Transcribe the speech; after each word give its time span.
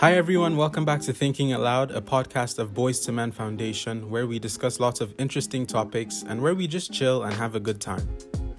Hi, 0.00 0.14
everyone. 0.14 0.56
Welcome 0.56 0.86
back 0.86 1.02
to 1.02 1.12
Thinking 1.12 1.52
Aloud, 1.52 1.90
a 1.90 2.00
podcast 2.00 2.58
of 2.58 2.72
Boys 2.72 3.00
to 3.00 3.12
Men 3.12 3.30
Foundation, 3.30 4.08
where 4.08 4.26
we 4.26 4.38
discuss 4.38 4.80
lots 4.80 5.02
of 5.02 5.14
interesting 5.18 5.66
topics 5.66 6.24
and 6.26 6.40
where 6.40 6.54
we 6.54 6.66
just 6.66 6.90
chill 6.90 7.24
and 7.24 7.34
have 7.34 7.54
a 7.54 7.60
good 7.60 7.82
time. 7.82 8.08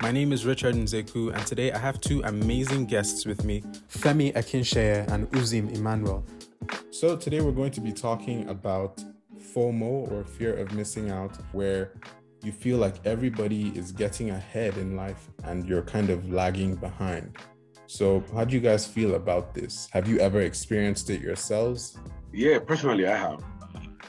My 0.04 0.12
name 0.12 0.34
is 0.34 0.46
Richard 0.46 0.76
Nzekwu, 0.76 1.34
and 1.34 1.48
today 1.48 1.72
I 1.72 1.80
have 1.80 2.00
two 2.00 2.22
amazing 2.26 2.86
guests 2.86 3.26
with 3.26 3.44
me 3.44 3.62
Femi 3.90 4.32
Akinseye 4.34 5.12
and 5.12 5.28
Uzim 5.32 5.76
Emmanuel. 5.76 6.24
So, 6.92 7.18
today 7.18 7.42
we're 7.42 7.54
going 7.54 7.72
to 7.72 7.82
be 7.82 7.92
talking 7.92 8.48
about 8.48 9.04
FOMO 9.36 10.12
or 10.12 10.24
fear 10.24 10.54
of 10.54 10.72
missing 10.74 11.10
out, 11.10 11.36
where 11.54 11.94
you 12.44 12.52
feel 12.52 12.78
like 12.78 13.04
everybody 13.04 13.70
is 13.70 13.92
getting 13.92 14.30
ahead 14.30 14.78
in 14.78 14.96
life 14.96 15.32
and 15.44 15.68
you're 15.68 15.82
kind 15.82 16.12
of 16.12 16.32
lagging 16.32 16.76
behind. 16.76 17.36
So, 17.92 18.24
how 18.34 18.46
do 18.46 18.56
you 18.56 18.62
guys 18.62 18.88
feel 18.88 19.16
about 19.16 19.54
this? 19.54 19.90
Have 19.92 20.08
you 20.08 20.18
ever 20.20 20.40
experienced 20.40 21.10
it 21.10 21.20
yourselves? 21.20 21.98
Yeah, 22.32 22.60
personally, 22.60 23.06
I 23.06 23.18
have. 23.18 23.44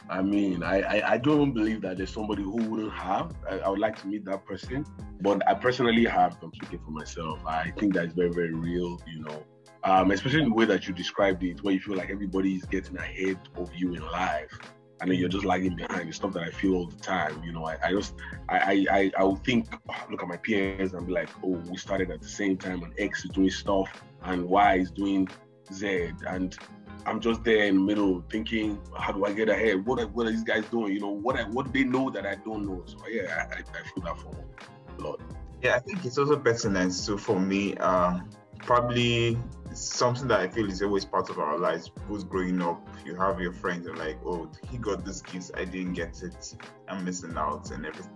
I 0.09 0.23
mean, 0.23 0.63
I, 0.63 0.83
I, 0.83 1.13
I 1.15 1.19
don't 1.19 1.53
believe 1.53 1.81
that 1.81 1.97
there's 1.97 2.13
somebody 2.13 2.45
who 2.45 2.59
wouldn't 2.59 2.93
have. 2.93 3.35
I, 3.51 3.59
I, 3.59 3.69
would 3.69 3.81
like 3.81 4.01
to 4.03 4.07
meet 4.07 4.25
that 4.27 4.47
person, 4.47 4.87
but 5.21 5.43
I 5.49 5.55
personally 5.55 6.05
have. 6.05 6.37
I'm 6.45 6.55
speaking 6.55 6.79
for 6.85 6.93
myself. 6.93 7.45
I 7.45 7.73
think 7.77 7.95
that's 7.95 8.13
very, 8.13 8.31
very 8.31 8.55
real. 8.55 9.01
You 9.05 9.25
know, 9.25 9.43
um, 9.83 10.13
especially 10.13 10.45
the 10.45 10.55
way 10.55 10.65
that 10.67 10.87
you 10.87 10.95
described 10.95 11.43
it, 11.43 11.65
where 11.65 11.75
you 11.75 11.81
feel 11.81 11.97
like 11.97 12.11
everybody 12.11 12.55
is 12.55 12.65
getting 12.67 12.97
ahead 12.97 13.41
of 13.57 13.75
you 13.75 13.95
in 13.95 14.03
life 14.13 14.61
and 15.03 15.11
then 15.11 15.19
you're 15.19 15.29
just 15.29 15.45
lagging 15.45 15.75
behind. 15.75 16.09
The 16.09 16.13
stuff 16.13 16.33
that 16.35 16.45
I 16.45 16.51
feel 16.51 16.77
all 16.77 16.87
the 16.87 16.97
time. 16.97 17.43
You 17.43 17.53
know, 17.53 17.65
I, 17.65 17.77
I 17.85 17.91
just 17.91 18.15
I 18.49 18.87
I 18.91 19.13
I 19.19 19.25
would 19.25 19.45
think, 19.45 19.67
oh, 19.91 20.07
look 20.11 20.23
at 20.23 20.29
my 20.29 20.37
peers 20.37 20.95
and 20.95 21.07
be 21.07 21.13
like, 21.13 21.29
oh, 21.45 21.61
we 21.69 21.77
started 21.77 22.11
at 22.11 22.23
the 22.23 22.29
same 22.29 22.57
time, 22.57 22.83
and 22.85 22.95
X 22.99 23.25
is 23.25 23.31
doing 23.33 23.51
stuff, 23.51 23.91
and 24.23 24.45
Y 24.49 24.75
is 24.77 24.91
doing 24.93 25.29
Z, 25.73 26.13
and 26.29 26.57
I'm 27.05 27.21
just 27.21 27.43
there 27.43 27.65
in 27.65 27.75
the 27.75 27.81
middle 27.81 28.25
thinking, 28.31 28.81
how 28.97 29.13
do 29.13 29.25
I 29.25 29.33
get 29.33 29.49
ahead? 29.49 29.85
What 29.85 29.99
are, 29.99 30.07
what 30.07 30.27
are 30.29 30.31
these 30.31 30.45
guys 30.45 30.65
doing? 30.67 30.93
You 30.93 31.01
know, 31.01 31.11
what 31.11 31.37
I, 31.37 31.45
what 31.49 31.73
they 31.73 31.83
know 31.83 32.11
that 32.11 32.25
I 32.25 32.37
don't 32.37 32.65
know? 32.65 32.85
So 32.87 32.97
yeah, 33.09 33.49
I, 33.51 33.57
I 33.57 33.83
feel 33.83 34.05
that 34.05 34.19
for 34.21 34.31
a 34.99 35.03
lot. 35.03 35.21
Yeah, 35.63 35.75
I 35.75 35.79
think 35.81 36.05
it's 36.05 36.17
also 36.17 36.37
pertinent. 36.37 36.93
So 36.95 37.19
for 37.19 37.41
me, 37.41 37.77
um, 37.79 38.31
probably 38.59 39.37
something 39.75 40.29
that 40.29 40.41
I 40.41 40.49
feel 40.49 40.69
is 40.69 40.83
always 40.83 41.05
part 41.05 41.31
of 41.31 41.39
our 41.39 41.59
lives. 41.59 41.91
Both 42.09 42.29
growing 42.29 42.61
up, 42.63 42.87
you 43.05 43.15
have 43.17 43.41
your 43.41 43.53
friends 43.53 43.87
and 43.87 43.99
like, 43.99 44.19
oh, 44.25 44.51
he 44.71 44.79
got 44.79 45.05
this 45.05 45.23
gift, 45.23 45.53
I 45.57 45.65
didn't 45.65 45.95
get 45.95 46.23
it, 46.23 46.55
I'm 46.89 47.05
missing 47.05 47.37
out 47.37 47.71
and 47.71 47.87
everything. 47.87 48.13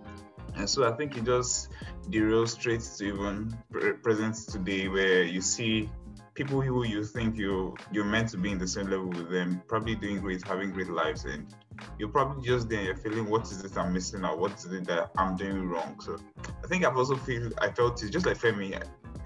And 0.55 0.69
so 0.69 0.91
I 0.91 0.95
think 0.95 1.17
it 1.17 1.25
just 1.25 1.69
derails 2.09 2.49
straight 2.49 2.81
to 2.81 3.05
even 3.05 3.55
present 4.01 4.35
today, 4.35 4.87
where 4.87 5.23
you 5.23 5.41
see 5.41 5.89
people 6.33 6.61
who 6.61 6.83
you 6.85 7.03
think 7.03 7.35
you 7.35 7.75
you're 7.91 8.05
meant 8.05 8.29
to 8.29 8.37
be 8.37 8.51
in 8.51 8.57
the 8.59 8.67
same 8.67 8.87
level 8.87 9.09
with 9.09 9.29
them, 9.29 9.61
probably 9.67 9.95
doing 9.95 10.19
great, 10.19 10.45
having 10.47 10.71
great 10.71 10.89
lives, 10.89 11.25
and 11.25 11.53
you're 11.99 12.09
probably 12.09 12.47
just 12.47 12.69
there, 12.69 12.81
you're 12.81 12.95
feeling 12.95 13.29
what 13.29 13.43
is 13.43 13.63
it 13.63 13.77
I'm 13.77 13.93
missing 13.93 14.23
out, 14.23 14.39
what 14.39 14.53
is 14.53 14.65
it 14.65 14.85
that 14.85 15.11
I'm 15.17 15.35
doing 15.35 15.67
wrong. 15.67 15.99
So 15.99 16.17
I 16.63 16.67
think 16.67 16.85
I've 16.85 16.97
also 16.97 17.15
feel 17.15 17.51
I 17.59 17.69
felt 17.69 18.01
it 18.03 18.09
just 18.11 18.25
like 18.25 18.37
Femi. 18.37 18.81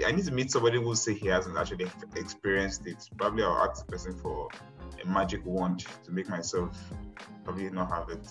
I 0.05 0.11
need 0.11 0.25
to 0.25 0.31
meet 0.31 0.51
somebody 0.51 0.81
who 0.81 0.95
say 0.95 1.13
he 1.13 1.27
hasn't 1.27 1.57
actually 1.57 1.87
experienced 2.15 2.87
it. 2.87 3.07
Probably 3.17 3.43
I'll 3.43 3.69
ask 3.69 3.85
the 3.85 3.91
person 3.91 4.17
for 4.17 4.49
a 5.03 5.07
magic 5.07 5.45
wand 5.45 5.85
to 6.03 6.11
make 6.11 6.29
myself 6.29 6.77
probably 7.43 7.69
not 7.69 7.89
have 7.89 8.09
it. 8.09 8.27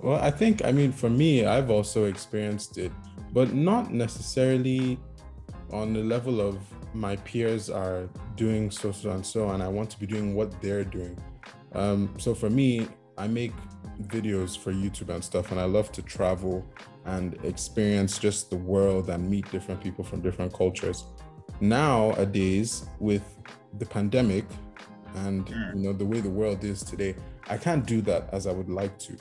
Well, 0.00 0.20
I 0.20 0.30
think 0.30 0.64
I 0.64 0.72
mean 0.72 0.92
for 0.92 1.10
me, 1.10 1.46
I've 1.46 1.70
also 1.70 2.04
experienced 2.04 2.78
it, 2.78 2.92
but 3.32 3.52
not 3.52 3.92
necessarily 3.92 4.98
on 5.70 5.92
the 5.92 6.02
level 6.02 6.40
of 6.40 6.58
my 6.92 7.16
peers 7.16 7.70
are 7.70 8.08
doing 8.36 8.70
so 8.70 8.92
so 8.92 9.10
and 9.10 9.24
so, 9.24 9.50
and 9.50 9.62
I 9.62 9.68
want 9.68 9.90
to 9.90 9.98
be 9.98 10.06
doing 10.06 10.34
what 10.34 10.60
they're 10.60 10.84
doing. 10.84 11.18
Um, 11.72 12.14
so 12.18 12.34
for 12.34 12.50
me, 12.50 12.88
I 13.18 13.26
make 13.26 13.52
videos 14.02 14.56
for 14.58 14.72
YouTube 14.72 15.08
and 15.08 15.22
stuff, 15.22 15.50
and 15.50 15.60
I 15.60 15.64
love 15.64 15.90
to 15.92 16.02
travel 16.02 16.64
and 17.06 17.38
experience 17.44 18.18
just 18.18 18.50
the 18.50 18.56
world 18.56 19.10
and 19.10 19.28
meet 19.28 19.50
different 19.50 19.80
people 19.80 20.04
from 20.04 20.20
different 20.20 20.52
cultures. 20.52 21.04
Nowadays, 21.60 22.86
with 22.98 23.22
the 23.78 23.86
pandemic 23.86 24.44
and 25.16 25.48
hmm. 25.48 25.76
you 25.76 25.82
know 25.84 25.92
the 25.92 26.04
way 26.04 26.20
the 26.20 26.30
world 26.30 26.64
is 26.64 26.82
today, 26.82 27.14
I 27.48 27.56
can't 27.56 27.86
do 27.86 28.00
that 28.02 28.28
as 28.32 28.46
I 28.46 28.52
would 28.52 28.68
like 28.68 28.98
to. 29.00 29.16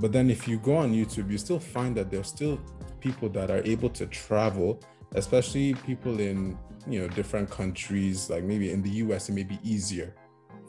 But 0.00 0.12
then 0.12 0.30
if 0.30 0.48
you 0.48 0.58
go 0.58 0.76
on 0.76 0.92
YouTube, 0.92 1.30
you 1.30 1.38
still 1.38 1.60
find 1.60 1.96
that 1.96 2.10
there's 2.10 2.28
still 2.28 2.58
people 3.00 3.28
that 3.30 3.50
are 3.50 3.62
able 3.64 3.90
to 3.90 4.06
travel, 4.06 4.80
especially 5.14 5.74
people 5.74 6.20
in 6.20 6.58
you 6.86 7.00
know 7.00 7.08
different 7.08 7.50
countries, 7.50 8.30
like 8.30 8.44
maybe 8.44 8.70
in 8.70 8.82
the 8.82 8.90
US, 8.90 9.28
it 9.28 9.32
may 9.32 9.44
be 9.44 9.58
easier 9.62 10.14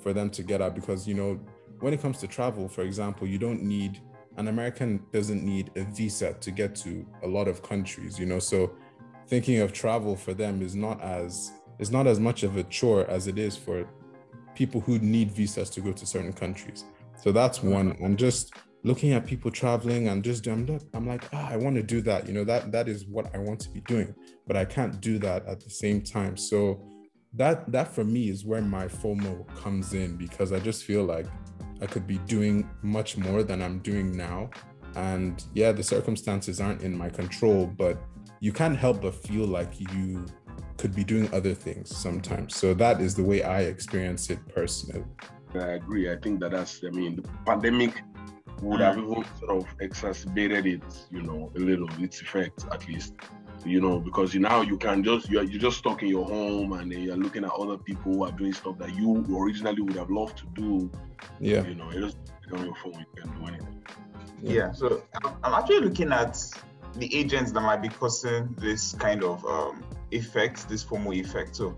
for 0.02 0.14
them 0.14 0.30
to 0.32 0.44
get 0.44 0.62
out 0.62 0.76
because 0.76 1.08
you 1.08 1.16
know 1.16 1.40
when 1.80 1.94
it 1.94 2.02
comes 2.02 2.20
to 2.20 2.28
travel, 2.28 2.68
for 2.68 2.82
example, 2.82 3.28
you 3.28 3.38
don't 3.38 3.62
need 3.62 4.02
an 4.38 4.48
American 4.48 5.04
doesn't 5.12 5.44
need 5.44 5.72
a 5.76 5.84
visa 5.84 6.34
to 6.34 6.52
get 6.52 6.76
to 6.76 7.06
a 7.24 7.28
lot 7.28 7.48
of 7.48 7.64
countries, 7.64 8.20
you 8.20 8.26
know. 8.26 8.40
So 8.40 8.76
thinking 9.28 9.60
of 9.60 9.74
travel 9.74 10.16
for 10.16 10.34
them 10.34 10.62
is 10.62 10.76
not 10.76 11.02
as 11.02 11.52
is 11.80 11.92
not 11.92 12.08
as 12.08 12.20
much 12.20 12.44
of 12.44 12.58
a 12.58 12.64
chore 12.64 13.06
as 13.10 13.28
it 13.28 13.38
is 13.38 13.58
for 13.58 13.88
people 14.56 14.80
who 14.82 14.98
need 15.00 15.32
visas 15.32 15.70
to 15.70 15.82
go 15.82 15.92
to 15.92 16.06
certain 16.06 16.34
countries. 16.34 16.86
So 17.22 17.32
that's 17.32 17.62
one. 17.62 17.98
And 18.02 18.18
just 18.18 18.54
looking 18.84 19.14
at 19.14 19.26
people 19.26 19.52
traveling 19.52 20.08
and 20.08 20.24
just 20.24 20.48
I'm 20.48 20.66
not, 20.66 20.84
I'm 20.94 21.08
like, 21.08 21.26
ah, 21.34 21.50
I 21.50 21.58
want 21.58 21.76
to 21.76 21.84
do 21.84 22.02
that. 22.02 22.28
You 22.28 22.34
know, 22.34 22.44
that 22.46 22.72
that 22.72 22.88
is 22.88 23.06
what 23.06 23.34
I 23.34 23.40
want 23.40 23.60
to 23.62 23.70
be 23.70 23.82
doing, 23.82 24.14
but 24.48 24.56
I 24.56 24.66
can't 24.66 25.02
do 25.02 25.18
that 25.20 25.46
at 25.46 25.60
the 25.60 25.70
same 25.70 26.02
time. 26.02 26.38
So 26.38 26.88
that 27.34 27.72
that 27.72 27.94
for 27.94 28.04
me 28.04 28.30
is 28.30 28.46
where 28.46 28.62
my 28.62 28.88
FOMO 28.88 29.46
comes 29.56 29.94
in 29.94 30.16
because 30.16 30.52
I 30.52 30.60
just 30.60 30.86
feel 30.86 31.04
like 31.04 31.26
I 31.82 31.86
could 31.86 32.08
be 32.08 32.18
doing 32.20 32.70
much 32.82 33.18
more 33.18 33.44
than 33.44 33.62
I'm 33.62 33.80
doing 33.80 34.16
now. 34.16 34.50
And 34.96 35.44
yeah, 35.54 35.72
the 35.72 35.84
circumstances 35.84 36.62
aren't 36.62 36.82
in 36.82 36.98
my 36.98 37.10
control, 37.10 37.68
but 37.68 37.98
you 38.40 38.54
can't 38.54 38.78
help 38.78 39.02
but 39.02 39.16
feel 39.16 39.46
like 39.46 39.80
you 39.80 40.26
could 40.78 40.96
be 40.96 41.04
doing 41.04 41.34
other 41.34 41.54
things 41.54 41.96
sometimes. 41.96 42.56
So 42.56 42.74
that 42.76 43.02
is 43.02 43.16
the 43.16 43.24
way 43.24 43.44
I 43.44 43.62
experience 43.62 44.30
it 44.30 44.40
personally. 44.54 45.04
I 45.54 45.74
agree. 45.74 46.12
I 46.12 46.18
think 46.18 46.40
that 46.42 46.52
that's, 46.52 46.84
I 46.86 46.90
mean, 46.90 47.18
the 47.18 47.24
pandemic 47.46 48.02
would 48.62 48.80
mm. 48.80 48.84
have 48.84 48.98
even 48.98 49.26
sort 49.40 49.52
of 49.52 49.66
exacerbated 49.80 50.66
it, 50.66 50.84
you 51.12 51.22
know, 51.22 51.52
a 51.56 51.60
little, 51.60 51.90
its 52.02 52.22
effect 52.22 52.66
at 52.72 52.88
least 52.88 53.14
you 53.66 53.82
know, 53.82 54.00
because 54.00 54.34
you 54.34 54.40
now 54.40 54.62
you 54.62 54.78
can 54.78 55.04
just 55.04 55.30
you're 55.30 55.44
you're 55.44 55.60
just 55.60 55.78
stuck 55.78 56.04
in 56.04 56.10
your 56.10 56.26
home 56.26 56.74
and 56.74 56.92
you're 56.92 57.18
looking 57.18 57.44
at 57.44 57.52
other 57.52 57.78
people 57.78 58.14
who 58.14 58.24
are 58.26 58.32
doing 58.32 58.54
stuff 58.54 58.78
that 58.78 58.96
you 58.96 59.26
originally 59.36 59.82
would 59.82 59.96
have 59.96 60.10
loved 60.10 60.38
to 60.38 60.46
do. 60.54 60.92
Yeah. 61.40 61.66
You 61.66 61.76
know, 61.76 61.92
you 61.92 62.02
just 62.02 62.18
on 62.54 62.66
your 62.66 62.76
phone, 62.76 63.06
you 63.16 63.22
can 63.24 63.40
do 63.40 63.48
anything. 63.48 63.82
Yeah. 64.42 64.54
yeah 64.54 64.72
so 64.72 65.04
I'm 65.44 65.54
actually 65.54 65.80
looking 65.80 66.12
at 66.12 66.38
the 66.96 67.14
agents 67.16 67.52
that 67.52 67.62
might 67.62 67.82
be 67.82 67.90
causing 67.90 68.54
this 68.58 68.94
kind 68.94 69.24
of 69.24 69.44
um, 69.46 69.84
effect, 70.12 70.70
this 70.70 70.84
FOMO 70.84 71.16
effect. 71.20 71.56
So 71.56 71.78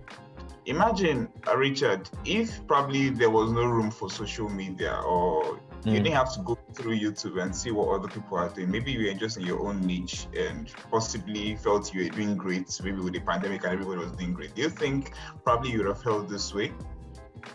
imagine, 0.66 1.30
uh, 1.48 1.58
Richard, 1.58 2.09
if 2.25 2.66
probably 2.68 3.09
there 3.09 3.30
was 3.30 3.52
no 3.52 3.66
room 3.66 3.90
for 3.90 4.09
social 4.09 4.50
media 4.50 5.02
or 5.06 5.59
Mm. 5.88 5.94
You 5.94 6.00
didn't 6.02 6.16
have 6.16 6.34
to 6.34 6.42
go 6.42 6.58
through 6.74 7.00
YouTube 7.00 7.42
and 7.42 7.56
see 7.56 7.72
what 7.72 7.88
other 7.88 8.09
people 8.09 8.38
are 8.38 8.50
doing. 8.50 8.70
Maybe 8.70 8.92
you 8.92 9.08
were 9.08 9.14
just 9.14 9.38
in 9.38 9.46
your 9.46 9.66
own 9.66 9.80
niche 9.80 10.28
and 10.38 10.70
possibly 10.92 11.56
felt 11.56 11.94
you 11.94 12.03
were 12.03 12.09
doing 12.09 12.36
great, 12.36 12.78
maybe 12.84 13.00
with 13.00 13.14
the 13.14 13.22
pandemic 13.22 13.64
and 13.64 13.72
everybody 13.72 14.00
was 14.00 14.12
doing 14.12 14.34
great. 14.34 14.53
Do 14.53 14.64
you 14.64 14.70
think 14.70 15.14
probably 15.46 15.72
you 15.72 15.78
would 15.78 15.88
have 15.88 16.03
felt 16.03 16.28
this 16.28 16.53
way 16.53 16.74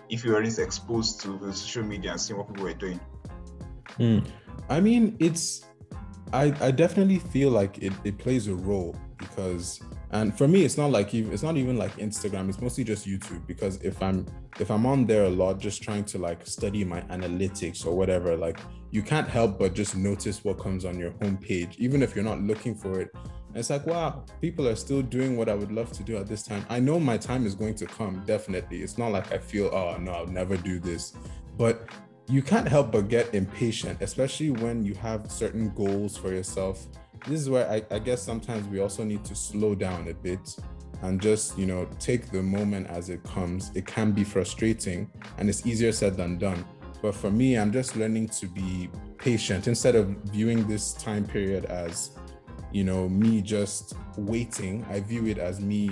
if 0.08 0.24
you 0.24 0.32
were 0.32 0.42
just 0.42 0.58
exposed 0.58 1.20
to 1.20 1.36
the 1.36 1.52
social 1.52 1.82
media 1.82 2.12
and 2.12 2.20
seeing 2.20 2.38
what 2.38 2.48
people 2.48 2.64
were 2.64 2.72
doing? 2.72 2.98
Mm. 3.98 4.24
I 4.70 4.80
mean, 4.80 5.14
it's 5.18 5.66
I, 6.32 6.54
I 6.60 6.70
definitely 6.70 7.18
feel 7.18 7.50
like 7.50 7.76
it, 7.82 7.92
it 8.04 8.16
plays 8.16 8.46
a 8.48 8.54
role 8.54 8.96
because 9.18 9.78
and 10.12 10.36
for 10.36 10.46
me 10.46 10.64
it's 10.64 10.76
not 10.76 10.90
like 10.90 11.12
even 11.14 11.32
it's 11.32 11.42
not 11.42 11.56
even 11.56 11.76
like 11.76 11.92
instagram 11.96 12.48
it's 12.48 12.60
mostly 12.60 12.84
just 12.84 13.06
youtube 13.06 13.44
because 13.46 13.76
if 13.82 14.00
i'm 14.02 14.26
if 14.60 14.70
i'm 14.70 14.86
on 14.86 15.06
there 15.06 15.24
a 15.24 15.30
lot 15.30 15.58
just 15.58 15.82
trying 15.82 16.04
to 16.04 16.18
like 16.18 16.46
study 16.46 16.84
my 16.84 17.00
analytics 17.02 17.86
or 17.86 17.96
whatever 17.96 18.36
like 18.36 18.58
you 18.92 19.02
can't 19.02 19.26
help 19.26 19.58
but 19.58 19.74
just 19.74 19.96
notice 19.96 20.44
what 20.44 20.58
comes 20.58 20.84
on 20.84 20.98
your 20.98 21.12
homepage 21.12 21.76
even 21.78 22.02
if 22.02 22.14
you're 22.14 22.24
not 22.24 22.40
looking 22.42 22.74
for 22.74 23.00
it. 23.00 23.10
And 23.14 23.56
it's 23.56 23.70
like 23.70 23.86
wow 23.86 24.24
people 24.40 24.68
are 24.68 24.76
still 24.76 25.00
doing 25.00 25.36
what 25.36 25.48
i 25.48 25.54
would 25.54 25.72
love 25.72 25.90
to 25.92 26.02
do 26.02 26.16
at 26.18 26.26
this 26.26 26.42
time. 26.42 26.64
I 26.68 26.78
know 26.78 27.00
my 27.00 27.16
time 27.16 27.46
is 27.46 27.54
going 27.54 27.74
to 27.76 27.86
come 27.86 28.22
definitely. 28.26 28.82
It's 28.82 28.98
not 28.98 29.10
like 29.10 29.32
i 29.32 29.38
feel 29.38 29.70
oh 29.72 29.96
no 29.96 30.12
i'll 30.12 30.26
never 30.26 30.56
do 30.58 30.78
this. 30.78 31.14
But 31.56 31.88
you 32.32 32.40
can't 32.40 32.66
help 32.66 32.90
but 32.92 33.08
get 33.08 33.34
impatient 33.34 34.00
especially 34.00 34.50
when 34.50 34.82
you 34.82 34.94
have 34.94 35.30
certain 35.30 35.68
goals 35.74 36.16
for 36.16 36.32
yourself. 36.32 36.86
This 37.28 37.42
is 37.42 37.50
where 37.50 37.70
I, 37.70 37.82
I 37.94 37.98
guess 37.98 38.22
sometimes 38.22 38.66
we 38.68 38.80
also 38.80 39.04
need 39.04 39.22
to 39.26 39.34
slow 39.34 39.74
down 39.74 40.08
a 40.08 40.14
bit 40.14 40.56
and 41.02 41.20
just 41.20 41.58
you 41.58 41.66
know 41.66 41.86
take 42.00 42.30
the 42.30 42.42
moment 42.42 42.86
as 42.86 43.10
it 43.10 43.22
comes. 43.22 43.70
It 43.74 43.86
can 43.86 44.12
be 44.12 44.24
frustrating 44.24 45.10
and 45.36 45.50
it's 45.50 45.66
easier 45.66 45.92
said 45.92 46.16
than 46.16 46.38
done. 46.38 46.64
But 47.02 47.14
for 47.14 47.30
me 47.30 47.58
i'm 47.58 47.70
just 47.70 47.96
learning 47.96 48.28
to 48.28 48.46
be 48.46 48.88
patient. 49.18 49.68
Instead 49.68 49.94
of 49.94 50.08
viewing 50.32 50.66
this 50.66 50.94
time 50.94 51.26
period 51.26 51.66
as 51.66 52.12
you 52.72 52.82
know 52.82 53.10
me 53.10 53.42
just 53.42 53.92
waiting 54.16 54.82
i 54.88 54.98
view 54.98 55.26
it 55.26 55.36
as 55.36 55.60
me 55.60 55.90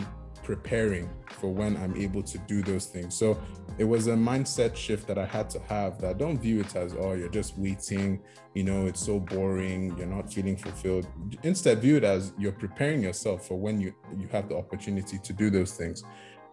preparing 0.51 1.09
for 1.39 1.49
when 1.49 1.77
I'm 1.77 1.97
able 1.97 2.25
to 2.25 2.39
do 2.39 2.61
those 2.61 2.87
things. 2.87 3.15
So 3.15 3.39
it 3.79 3.85
was 3.85 4.09
a 4.09 4.15
mindset 4.15 4.75
shift 4.75 5.07
that 5.07 5.17
I 5.17 5.25
had 5.25 5.49
to 5.51 5.61
have 5.61 6.01
that 6.01 6.19
don't 6.19 6.39
view 6.39 6.59
it 6.59 6.75
as, 6.75 6.93
oh, 6.99 7.13
you're 7.13 7.29
just 7.29 7.57
waiting, 7.57 8.21
you 8.53 8.65
know, 8.65 8.87
it's 8.87 8.99
so 9.01 9.21
boring, 9.21 9.97
you're 9.97 10.09
not 10.09 10.33
feeling 10.33 10.57
fulfilled. 10.57 11.07
Instead, 11.45 11.79
view 11.79 11.99
it 11.99 12.03
as 12.03 12.33
you're 12.37 12.59
preparing 12.65 13.01
yourself 13.01 13.47
for 13.47 13.57
when 13.57 13.81
you, 13.81 13.95
you 14.19 14.27
have 14.33 14.49
the 14.49 14.57
opportunity 14.57 15.19
to 15.19 15.33
do 15.33 15.51
those 15.51 15.75
things. 15.75 16.03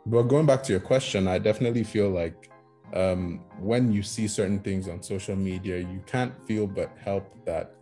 But 0.06 0.24
going 0.34 0.46
back 0.46 0.62
to 0.66 0.72
your 0.72 0.86
question, 0.94 1.28
I 1.28 1.40
definitely 1.40 1.84
feel 1.84 2.12
like 2.12 2.52
um, 2.94 3.42
when 3.60 3.92
you 3.92 4.04
see 4.04 4.28
certain 4.28 4.60
things 4.60 4.88
on 4.88 5.02
social 5.02 5.36
media, 5.36 5.80
you 5.80 6.04
can't 6.06 6.34
feel 6.46 6.68
but 6.68 6.92
help 7.04 7.26
that 7.46 7.74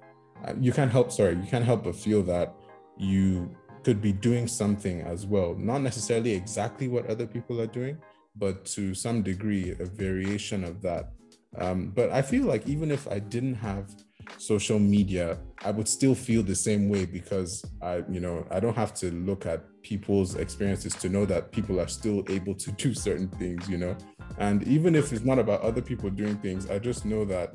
uh, 0.47 0.53
you 0.61 0.71
can't 0.71 0.91
help, 0.93 1.11
sorry, 1.11 1.35
you 1.35 1.47
can't 1.53 1.65
help 1.65 1.83
but 1.83 1.93
feel 1.93 2.23
that 2.23 2.55
you 2.97 3.53
could 3.85 4.01
be 4.01 4.11
doing 4.11 4.47
something 4.47 5.01
as 5.01 5.27
well. 5.27 5.53
Not 5.55 5.81
necessarily 5.83 6.33
exactly 6.33 6.87
what 6.87 7.05
other 7.05 7.27
people 7.27 7.61
are 7.61 7.67
doing, 7.67 7.99
but 8.35 8.65
to 8.73 8.95
some 8.95 9.21
degree, 9.21 9.75
a 9.79 9.85
variation 9.85 10.63
of 10.63 10.81
that. 10.81 11.11
Um, 11.59 11.91
but 11.95 12.09
I 12.09 12.23
feel 12.23 12.45
like 12.45 12.67
even 12.67 12.89
if 12.89 13.07
I 13.07 13.19
didn't 13.19 13.53
have 13.53 13.91
social 14.39 14.79
media, 14.79 15.37
I 15.63 15.69
would 15.69 15.87
still 15.87 16.15
feel 16.15 16.41
the 16.41 16.55
same 16.55 16.89
way 16.89 17.05
because 17.05 17.63
I, 17.79 18.03
you 18.09 18.19
know, 18.19 18.47
I 18.49 18.59
don't 18.59 18.75
have 18.75 18.95
to 18.95 19.11
look 19.11 19.45
at 19.45 19.63
people's 19.83 20.33
experiences 20.33 20.95
to 20.95 21.07
know 21.07 21.27
that 21.27 21.51
people 21.51 21.79
are 21.79 21.87
still 21.87 22.23
able 22.27 22.55
to 22.55 22.71
do 22.83 22.95
certain 22.95 23.29
things, 23.29 23.69
you 23.69 23.77
know. 23.77 23.95
And 24.39 24.63
even 24.63 24.95
if 24.95 25.13
it's 25.13 25.23
not 25.23 25.37
about 25.37 25.61
other 25.61 25.83
people 25.83 26.09
doing 26.09 26.37
things, 26.37 26.71
I 26.71 26.79
just 26.79 27.05
know 27.05 27.23
that 27.25 27.53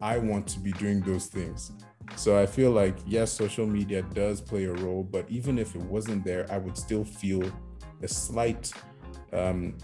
I 0.00 0.18
want 0.18 0.46
to 0.48 0.60
be 0.60 0.70
doing 0.72 1.00
those 1.00 1.26
things. 1.26 1.72
So 2.14 2.40
I 2.40 2.46
feel 2.46 2.70
like 2.70 2.96
yes, 3.06 3.32
social 3.32 3.66
media 3.66 4.02
does 4.02 4.40
play 4.40 4.64
a 4.64 4.72
role, 4.72 5.02
but 5.02 5.28
even 5.28 5.58
if 5.58 5.74
it 5.74 5.82
wasn't 5.82 6.24
there, 6.24 6.46
I 6.50 6.58
would 6.58 6.76
still 6.76 7.04
feel 7.04 7.42
a 8.02 8.08
slight 8.08 8.72
um, 9.32 9.76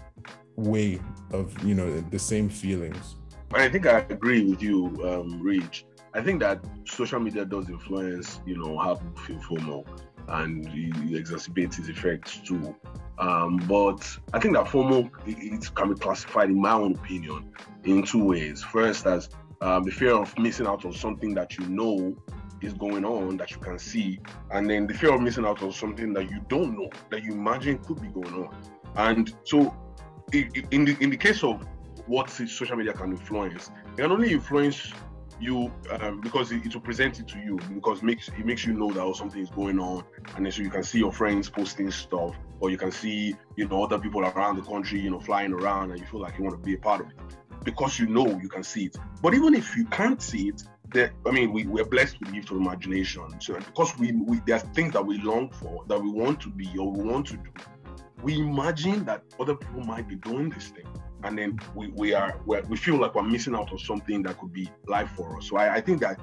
way 0.55 0.99
of 1.31 1.61
you 1.63 1.75
know 1.75 1.99
the 2.01 2.19
same 2.19 2.49
feelings. 2.49 3.17
I 3.53 3.69
think 3.69 3.85
I 3.85 3.99
agree 4.09 4.49
with 4.49 4.63
you, 4.63 4.87
um, 5.05 5.39
Rich. 5.41 5.85
I 6.15 6.21
think 6.21 6.39
that 6.41 6.63
social 6.85 7.19
media 7.19 7.45
does 7.45 7.69
influence, 7.69 8.39
you 8.45 8.57
know, 8.57 8.77
how 8.77 8.95
people 8.95 9.23
feel 9.23 9.39
FOMO 9.39 9.85
and 10.27 10.65
it 10.67 11.25
exacerbates 11.25 11.79
its 11.79 11.89
effects 11.89 12.37
too. 12.37 12.75
Um, 13.19 13.57
but 13.67 14.17
I 14.33 14.39
think 14.39 14.55
that 14.55 14.65
FOMO 14.65 15.09
it, 15.27 15.37
it, 15.39 15.75
can 15.75 15.93
be 15.93 15.99
classified, 15.99 16.49
in 16.49 16.59
my 16.59 16.73
own 16.73 16.95
opinion, 16.95 17.53
in 17.83 18.03
two 18.03 18.23
ways. 18.23 18.63
First, 18.63 19.05
as 19.05 19.29
um, 19.63 19.83
the 19.83 19.91
fear 19.91 20.13
of 20.13 20.37
missing 20.37 20.67
out 20.67 20.83
on 20.83 20.91
something 20.91 21.33
that 21.35 21.57
you 21.57 21.65
know 21.67 22.13
is 22.61 22.73
going 22.73 23.05
on 23.05 23.37
that 23.37 23.51
you 23.51 23.57
can 23.57 23.79
see, 23.79 24.19
and 24.51 24.69
then 24.69 24.87
the 24.87 24.93
fear 24.93 25.13
of 25.13 25.21
missing 25.21 25.45
out 25.45 25.63
on 25.63 25.71
something 25.71 26.13
that 26.13 26.29
you 26.29 26.43
don't 26.49 26.77
know 26.77 26.89
that 27.09 27.23
you 27.23 27.31
imagine 27.31 27.77
could 27.79 28.01
be 28.01 28.09
going 28.09 28.33
on. 28.33 28.55
And 28.95 29.33
so, 29.45 29.73
in 30.33 30.83
the 30.83 30.97
in 30.99 31.09
the 31.09 31.17
case 31.17 31.43
of 31.45 31.65
what 32.07 32.29
social 32.29 32.75
media 32.75 32.91
can 32.91 33.11
influence, 33.11 33.71
it 33.97 34.01
can 34.01 34.11
only 34.11 34.33
influence 34.33 34.91
you 35.39 35.71
um, 35.91 36.21
because 36.21 36.51
it, 36.51 36.65
it, 36.65 36.73
will 36.73 36.81
present 36.81 37.19
it 37.19 37.27
to 37.29 37.39
you 37.39 37.57
because 37.73 37.99
it 37.99 38.03
makes 38.03 38.27
it 38.27 38.45
makes 38.45 38.65
you 38.65 38.73
know 38.73 38.91
that 38.91 39.01
oh, 39.01 39.13
something 39.13 39.41
is 39.41 39.49
going 39.49 39.79
on 39.79 40.03
and 40.35 40.45
then 40.45 40.51
so 40.51 40.61
you 40.61 40.69
can 40.69 40.83
see 40.83 40.99
your 40.99 41.11
friends 41.11 41.49
posting 41.49 41.89
stuff 41.89 42.35
or 42.59 42.69
you 42.69 42.77
can 42.77 42.91
see 42.91 43.35
you 43.55 43.67
know 43.67 43.83
other 43.83 43.97
people 43.97 44.21
around 44.21 44.55
the 44.55 44.61
country 44.61 44.99
you 44.99 45.09
know 45.09 45.19
flying 45.19 45.51
around 45.51 45.91
and 45.91 45.99
you 45.99 46.05
feel 46.05 46.21
like 46.21 46.37
you 46.37 46.43
want 46.43 46.55
to 46.55 46.63
be 46.63 46.75
a 46.75 46.77
part 46.77 47.01
of 47.01 47.07
it 47.07 47.17
because 47.63 47.99
you 47.99 48.07
know 48.07 48.27
you 48.41 48.49
can 48.49 48.63
see 48.63 48.85
it. 48.85 48.97
But 49.21 49.33
even 49.33 49.53
if 49.53 49.75
you 49.75 49.85
can't 49.85 50.21
see 50.21 50.49
it, 50.49 50.63
I 51.25 51.31
mean, 51.31 51.51
we, 51.51 51.65
we're 51.65 51.85
blessed 51.85 52.19
with 52.19 52.33
gift 52.33 52.51
of 52.51 52.57
imagination. 52.57 53.23
So 53.39 53.55
because 53.55 53.97
we, 53.97 54.11
we 54.11 54.41
there 54.45 54.57
are 54.57 54.59
things 54.59 54.93
that 54.93 55.05
we 55.05 55.17
long 55.19 55.49
for, 55.49 55.83
that 55.87 56.01
we 56.01 56.11
want 56.11 56.39
to 56.41 56.49
be 56.49 56.69
or 56.77 56.91
we 56.91 57.03
want 57.03 57.27
to 57.27 57.37
do, 57.37 57.49
we 58.21 58.39
imagine 58.39 59.03
that 59.05 59.23
other 59.39 59.55
people 59.55 59.81
might 59.81 60.07
be 60.07 60.15
doing 60.15 60.49
this 60.49 60.67
thing. 60.69 60.87
And 61.23 61.37
then 61.37 61.59
we, 61.73 61.87
we 61.87 62.13
are 62.13 62.39
we 62.45 62.77
feel 62.77 62.97
like 62.97 63.15
we're 63.15 63.23
missing 63.23 63.55
out 63.55 63.71
on 63.71 63.79
something 63.79 64.23
that 64.23 64.39
could 64.39 64.53
be 64.53 64.69
life 64.87 65.09
for 65.15 65.37
us. 65.37 65.49
So 65.49 65.57
I, 65.57 65.75
I 65.75 65.81
think 65.81 66.01
that 66.01 66.19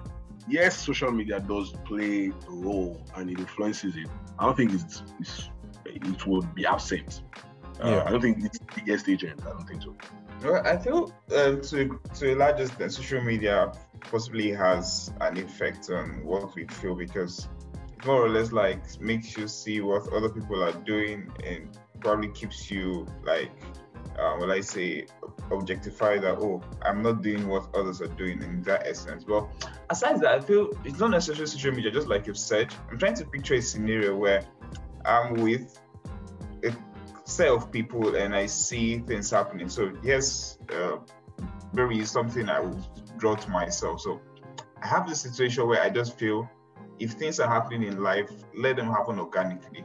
yes, 0.48 0.78
social 0.78 1.10
media 1.10 1.40
does 1.40 1.74
play 1.84 2.32
a 2.48 2.50
role 2.50 3.04
and 3.16 3.30
it 3.30 3.38
influences 3.38 3.96
it. 3.96 4.08
I 4.38 4.46
don't 4.46 4.56
think 4.56 4.72
it's, 4.72 5.02
it's 5.18 5.48
it 5.84 6.26
would 6.26 6.54
be 6.54 6.66
absent. 6.66 7.22
Uh, 7.82 7.90
yeah. 7.90 8.04
I 8.06 8.10
don't 8.10 8.20
think 8.20 8.44
it's 8.44 8.58
the 8.58 8.66
biggest 8.74 9.08
agent. 9.08 9.40
I 9.42 9.50
don't 9.50 9.66
think 9.66 9.82
so. 9.82 9.96
Well, 10.42 10.66
I 10.66 10.76
feel 10.78 11.12
um, 11.36 11.60
to 11.62 12.00
to 12.14 12.32
a 12.32 12.34
large 12.34 12.60
extent, 12.60 12.92
social 12.92 13.22
media 13.22 13.72
possibly 14.00 14.50
has 14.50 15.12
an 15.20 15.36
effect 15.36 15.90
on 15.90 16.24
what 16.24 16.54
we 16.54 16.66
feel 16.66 16.94
because 16.94 17.48
it 17.96 18.06
more 18.06 18.24
or 18.24 18.28
less 18.28 18.52
like 18.52 19.00
makes 19.00 19.36
you 19.36 19.46
see 19.46 19.80
what 19.80 20.10
other 20.12 20.28
people 20.28 20.62
are 20.62 20.72
doing 20.72 21.30
and 21.44 21.78
probably 22.00 22.28
keeps 22.28 22.70
you 22.70 23.06
like, 23.24 23.50
uh, 24.18 24.36
well, 24.38 24.50
I 24.50 24.60
say, 24.60 25.06
objectify 25.50 26.18
that. 26.18 26.38
Oh, 26.38 26.62
I'm 26.82 27.02
not 27.02 27.22
doing 27.22 27.46
what 27.46 27.74
others 27.74 28.00
are 28.00 28.08
doing 28.08 28.42
in 28.42 28.62
that 28.62 28.86
essence. 28.86 29.24
But 29.24 29.46
aside 29.90 30.20
that, 30.20 30.32
I 30.32 30.40
feel 30.40 30.70
it's 30.84 30.98
not 30.98 31.10
necessarily 31.10 31.46
social 31.46 31.72
media. 31.72 31.90
Just 31.90 32.08
like 32.08 32.26
you've 32.26 32.38
said, 32.38 32.74
I'm 32.90 32.98
trying 32.98 33.14
to 33.16 33.24
picture 33.24 33.54
a 33.54 33.62
scenario 33.62 34.16
where 34.16 34.44
I'm 35.04 35.34
with 35.34 35.78
a 35.89 35.89
set 37.30 37.48
of 37.48 37.70
people 37.70 38.16
and 38.16 38.34
I 38.34 38.46
see 38.46 38.98
things 38.98 39.30
happening. 39.30 39.68
So 39.68 39.92
yes, 40.02 40.58
uh, 40.74 40.96
maybe 41.72 42.04
something 42.04 42.48
I 42.48 42.60
will 42.60 42.80
draw 43.18 43.36
to 43.36 43.50
myself. 43.50 44.00
So 44.00 44.20
I 44.82 44.86
have 44.86 45.08
this 45.08 45.20
situation 45.20 45.66
where 45.66 45.80
I 45.80 45.90
just 45.90 46.18
feel 46.18 46.48
if 46.98 47.12
things 47.12 47.40
are 47.40 47.48
happening 47.48 47.84
in 47.84 48.02
life, 48.02 48.30
let 48.54 48.76
them 48.76 48.86
happen 48.86 49.18
organically. 49.18 49.84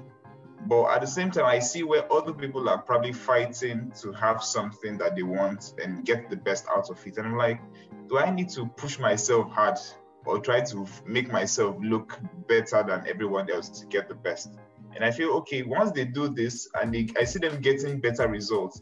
But 0.67 0.85
at 0.95 1.01
the 1.01 1.07
same 1.07 1.29
time, 1.29 1.45
I 1.45 1.59
see 1.59 1.83
where 1.83 2.11
other 2.11 2.33
people 2.33 2.67
are 2.67 2.81
probably 2.81 3.13
fighting 3.13 3.91
to 4.01 4.11
have 4.13 4.43
something 4.43 4.97
that 4.97 5.15
they 5.15 5.21
want 5.21 5.75
and 5.81 6.03
get 6.03 6.29
the 6.29 6.35
best 6.35 6.65
out 6.75 6.89
of 6.89 7.05
it. 7.05 7.17
And 7.17 7.27
I'm 7.27 7.37
like, 7.37 7.61
do 8.09 8.17
I 8.17 8.31
need 8.31 8.49
to 8.49 8.65
push 8.65 8.97
myself 8.97 9.51
hard 9.51 9.77
or 10.25 10.39
try 10.39 10.61
to 10.61 10.87
make 11.05 11.31
myself 11.31 11.77
look 11.79 12.19
better 12.47 12.83
than 12.83 13.05
everyone 13.07 13.51
else 13.51 13.69
to 13.79 13.85
get 13.85 14.09
the 14.09 14.15
best? 14.15 14.57
And 14.95 15.03
I 15.03 15.11
feel 15.11 15.31
okay 15.37 15.63
once 15.63 15.91
they 15.91 16.05
do 16.05 16.29
this 16.29 16.67
and 16.81 16.93
they, 16.93 17.09
I 17.19 17.25
see 17.25 17.39
them 17.39 17.61
getting 17.61 17.99
better 17.99 18.27
results. 18.27 18.79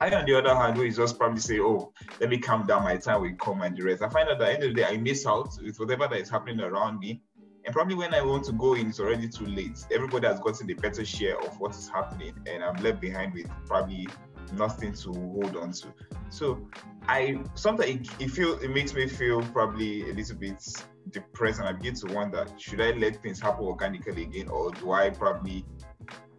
I, 0.00 0.10
on 0.10 0.26
the 0.26 0.36
other 0.36 0.54
hand, 0.54 0.76
will 0.76 0.90
just 0.90 1.16
probably 1.18 1.40
say, 1.40 1.60
"Oh, 1.60 1.92
let 2.20 2.28
me 2.28 2.38
calm 2.38 2.66
down. 2.66 2.82
My 2.82 2.96
time 2.96 3.22
will 3.22 3.34
come 3.36 3.62
and 3.62 3.76
the 3.76 3.84
rest." 3.84 4.02
I 4.02 4.08
find 4.08 4.28
at 4.28 4.38
the 4.38 4.52
end 4.52 4.64
of 4.64 4.74
the 4.74 4.82
day, 4.82 4.84
I 4.84 4.96
miss 4.96 5.24
out 5.24 5.50
with 5.62 5.78
whatever 5.78 6.08
that 6.08 6.18
is 6.18 6.28
happening 6.28 6.60
around 6.60 6.98
me. 6.98 7.22
And 7.64 7.72
probably 7.72 7.94
when 7.94 8.12
I 8.12 8.20
want 8.20 8.44
to 8.46 8.52
go 8.52 8.74
in, 8.74 8.88
it's 8.88 9.00
already 9.00 9.28
too 9.28 9.46
late. 9.46 9.78
Everybody 9.90 10.26
has 10.26 10.40
gotten 10.40 10.70
a 10.70 10.74
better 10.74 11.04
share 11.04 11.38
of 11.40 11.58
what 11.60 11.70
is 11.70 11.88
happening, 11.88 12.34
and 12.46 12.62
I'm 12.62 12.76
left 12.82 13.00
behind 13.00 13.32
with 13.34 13.48
probably 13.66 14.06
nothing 14.52 14.92
to 14.92 15.12
hold 15.12 15.56
on 15.56 15.72
to. 15.72 15.94
So 16.28 16.68
I 17.08 17.40
sometimes 17.54 17.90
it, 17.90 18.24
it 18.24 18.30
feel 18.30 18.58
it 18.58 18.70
makes 18.70 18.94
me 18.94 19.06
feel 19.06 19.42
probably 19.42 20.10
a 20.10 20.12
little 20.12 20.36
bit 20.36 20.62
depressed 21.10 21.60
and 21.60 21.68
I 21.68 21.72
begin 21.72 21.94
to 21.94 22.12
wonder 22.12 22.46
should 22.58 22.80
I 22.80 22.92
let 22.92 23.22
things 23.22 23.40
happen 23.40 23.64
organically 23.64 24.22
again 24.22 24.48
or 24.48 24.70
do 24.70 24.92
I 24.92 25.10
probably 25.10 25.64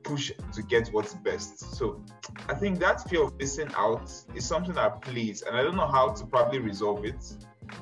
push 0.03 0.31
to 0.53 0.61
get 0.63 0.89
what's 0.89 1.13
best? 1.15 1.59
So 1.75 2.03
I 2.49 2.53
think 2.53 2.79
that 2.79 3.07
fear 3.09 3.23
of 3.23 3.37
missing 3.37 3.69
out 3.75 4.11
is 4.35 4.45
something 4.45 4.75
that 4.75 5.01
plays 5.01 5.41
and 5.41 5.55
I 5.55 5.63
don't 5.63 5.75
know 5.75 5.87
how 5.87 6.09
to 6.09 6.25
probably 6.25 6.59
resolve 6.59 7.05
it. 7.05 7.35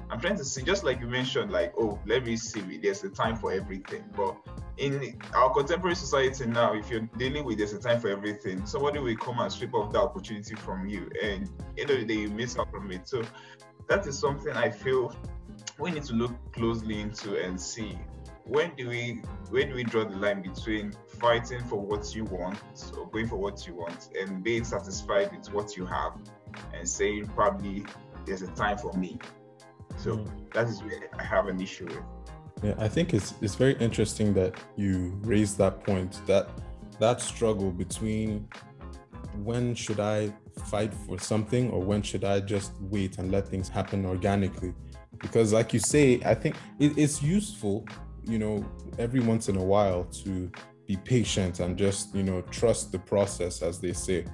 I'm 0.10 0.20
trying 0.20 0.38
to 0.38 0.46
see, 0.46 0.63
just 0.63 0.84
like 0.84 1.02
you 1.02 1.08
mentioned, 1.08 1.52
like, 1.52 1.74
oh, 1.78 2.00
let 2.06 2.25
me 2.25 2.38
see, 2.38 2.78
there's 2.78 3.04
a 3.04 3.10
time 3.10 3.36
for 3.36 3.52
everything. 3.52 4.04
But 4.16 4.38
in 4.78 5.20
our 5.34 5.54
contemporary 5.54 5.96
society 5.96 6.46
now, 6.46 6.74
if 6.74 6.90
you're 6.90 7.08
dealing 7.18 7.44
with 7.44 7.58
there's 7.58 7.74
a 7.74 7.80
time 7.80 8.00
for 8.00 8.10
everything, 8.10 8.66
somebody 8.66 9.00
will 9.00 9.16
come 9.18 9.40
and 9.40 9.52
strip 9.52 9.74
off 9.74 9.92
the 9.92 10.00
opportunity 10.00 10.56
from 10.56 10.88
you, 10.88 11.10
and 11.22 11.50
end 11.78 11.90
of 11.90 12.00
the 12.00 12.06
day, 12.06 12.13
you 12.13 12.30
miss 12.30 12.58
out 12.58 12.72
from 12.72 12.92
it. 12.92 13.08
So 13.08 13.24
that 13.88 14.08
is 14.08 14.18
something 14.18 14.54
I 14.54 14.70
feel 14.70 15.16
we 15.80 15.92
need 15.92 16.03
to 16.03 16.13
look 16.13 16.34
closely 16.51 17.00
into 17.00 17.42
and 17.44 17.60
see 17.60 17.98
when 18.46 18.75
do 18.75 18.89
we 18.89 19.22
where 19.50 19.65
do 19.65 19.74
we 19.74 19.84
draw 19.84 20.03
the 20.03 20.15
line 20.18 20.42
between 20.42 20.94
fighting 21.20 21.63
for 21.63 21.80
what 21.80 22.13
you 22.13 22.25
want 22.25 22.60
or 22.98 23.08
going 23.08 23.27
for 23.27 23.38
what 23.38 23.65
you 23.65 23.74
want 23.74 24.10
and 24.20 24.44
being 24.44 24.63
satisfied 24.63 25.32
with 25.32 25.51
what 25.53 25.77
you 25.77 25.86
have 25.86 26.13
and 26.74 26.88
saying 26.88 27.25
probably 27.27 27.86
there's 28.25 28.42
a 28.42 28.48
time 28.48 28.77
for 28.77 28.94
me. 28.94 29.18
So 29.98 30.18
mm. 30.18 30.53
that 30.53 30.68
is 30.68 30.82
where 30.82 31.10
i 31.18 31.24
have 31.24 31.48
an 31.48 31.62
issue 31.62 31.86
with. 31.86 32.03
Yeah 32.63 32.75
i 32.77 32.88
think 32.88 33.13
it's 33.13 33.34
it's 33.42 33.56
very 33.56 33.75
interesting 33.75 34.34
that 34.34 34.56
you 34.75 35.18
raised 35.22 35.58
that 35.58 35.84
point 35.84 36.22
that 36.27 36.50
that 37.00 37.22
struggle 37.22 37.72
between 37.72 38.48
when 39.44 39.74
should 39.74 40.00
i 40.00 40.32
fight 40.65 40.94
for 40.94 41.18
something 41.18 41.72
or 41.72 41.82
when 41.82 42.01
should 42.01 42.24
i 42.24 42.39
just 42.39 42.72
wait 42.82 43.18
and 43.18 43.32
let 43.32 43.48
things 43.48 43.68
happen 43.68 44.06
organically 44.06 44.74
because 45.24 45.51
like 45.51 45.74
you 45.74 45.80
say 45.80 46.22
i 46.25 46.36
think 46.36 46.56
it, 46.80 46.96
it's 46.98 47.24
useful 47.24 47.84
you 48.25 48.38
know 48.38 48.63
every 49.00 49.20
once 49.20 49.50
in 49.50 49.58
a 49.58 49.63
while 49.63 50.03
to 50.06 50.51
be 50.88 50.98
patient 50.98 51.60
and 51.60 51.77
just 51.77 52.13
you 52.13 52.24
know 52.24 52.42
trust 52.44 52.92
the 52.92 53.00
process 53.00 53.62
as 53.62 53.80
they 53.80 53.94
say. 53.94 54.25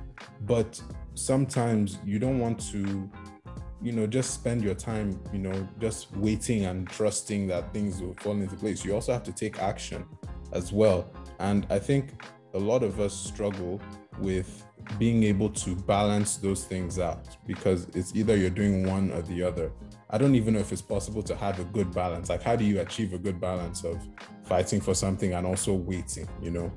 But 0.41 0.81
sometimes 1.13 2.00
you 2.05 2.19
don't 2.19 2.39
want 2.39 2.60
to 2.72 3.10
you 3.81 3.91
know 3.91 4.08
just 4.08 4.34
spend 4.34 4.62
your 4.62 4.75
time 4.75 5.19
you 5.31 5.39
know 5.39 5.67
just 5.79 6.15
waiting 6.17 6.65
and 6.65 6.89
trusting 6.89 7.48
that 7.48 7.74
things 7.74 8.01
will 8.01 8.15
fall 8.19 8.34
into 8.34 8.55
place. 8.55 8.84
You 8.84 8.93
also 8.96 9.13
have 9.13 9.24
to 9.24 9.31
take 9.31 9.60
action 9.60 10.05
as 10.53 10.72
well. 10.72 11.13
And 11.39 11.65
i 11.69 11.79
think 11.79 12.22
a 12.55 12.60
lot 12.60 12.81
of 12.84 13.00
us 13.00 13.13
struggle 13.13 13.79
with 14.19 14.65
being 14.98 15.24
able 15.24 15.50
to 15.50 15.75
balance 15.75 16.38
those 16.38 16.63
things 16.65 17.00
out 17.00 17.38
because 17.46 17.88
it's 17.93 18.15
either 18.15 18.36
you're 18.36 18.50
doing 18.50 18.88
one 18.88 19.12
or 19.12 19.22
the 19.22 19.43
other. 19.43 19.72
I 20.10 20.17
don't 20.17 20.36
even 20.36 20.55
know 20.55 20.60
if 20.60 20.72
it's 20.72 20.81
possible 20.81 21.22
to 21.24 21.36
have 21.36 21.60
a 21.60 21.63
good 21.65 21.93
balance. 21.93 22.29
Like, 22.29 22.41
how 22.41 22.55
do 22.55 22.65
you 22.65 22.79
achieve 22.81 23.13
a 23.13 23.17
good 23.17 23.39
balance 23.39 23.84
of 23.84 24.01
fighting 24.43 24.81
for 24.81 24.96
something 24.96 25.34
and 25.34 25.46
also 25.46 25.74
waiting, 25.74 26.27
you 26.41 26.51
know? 26.51 26.72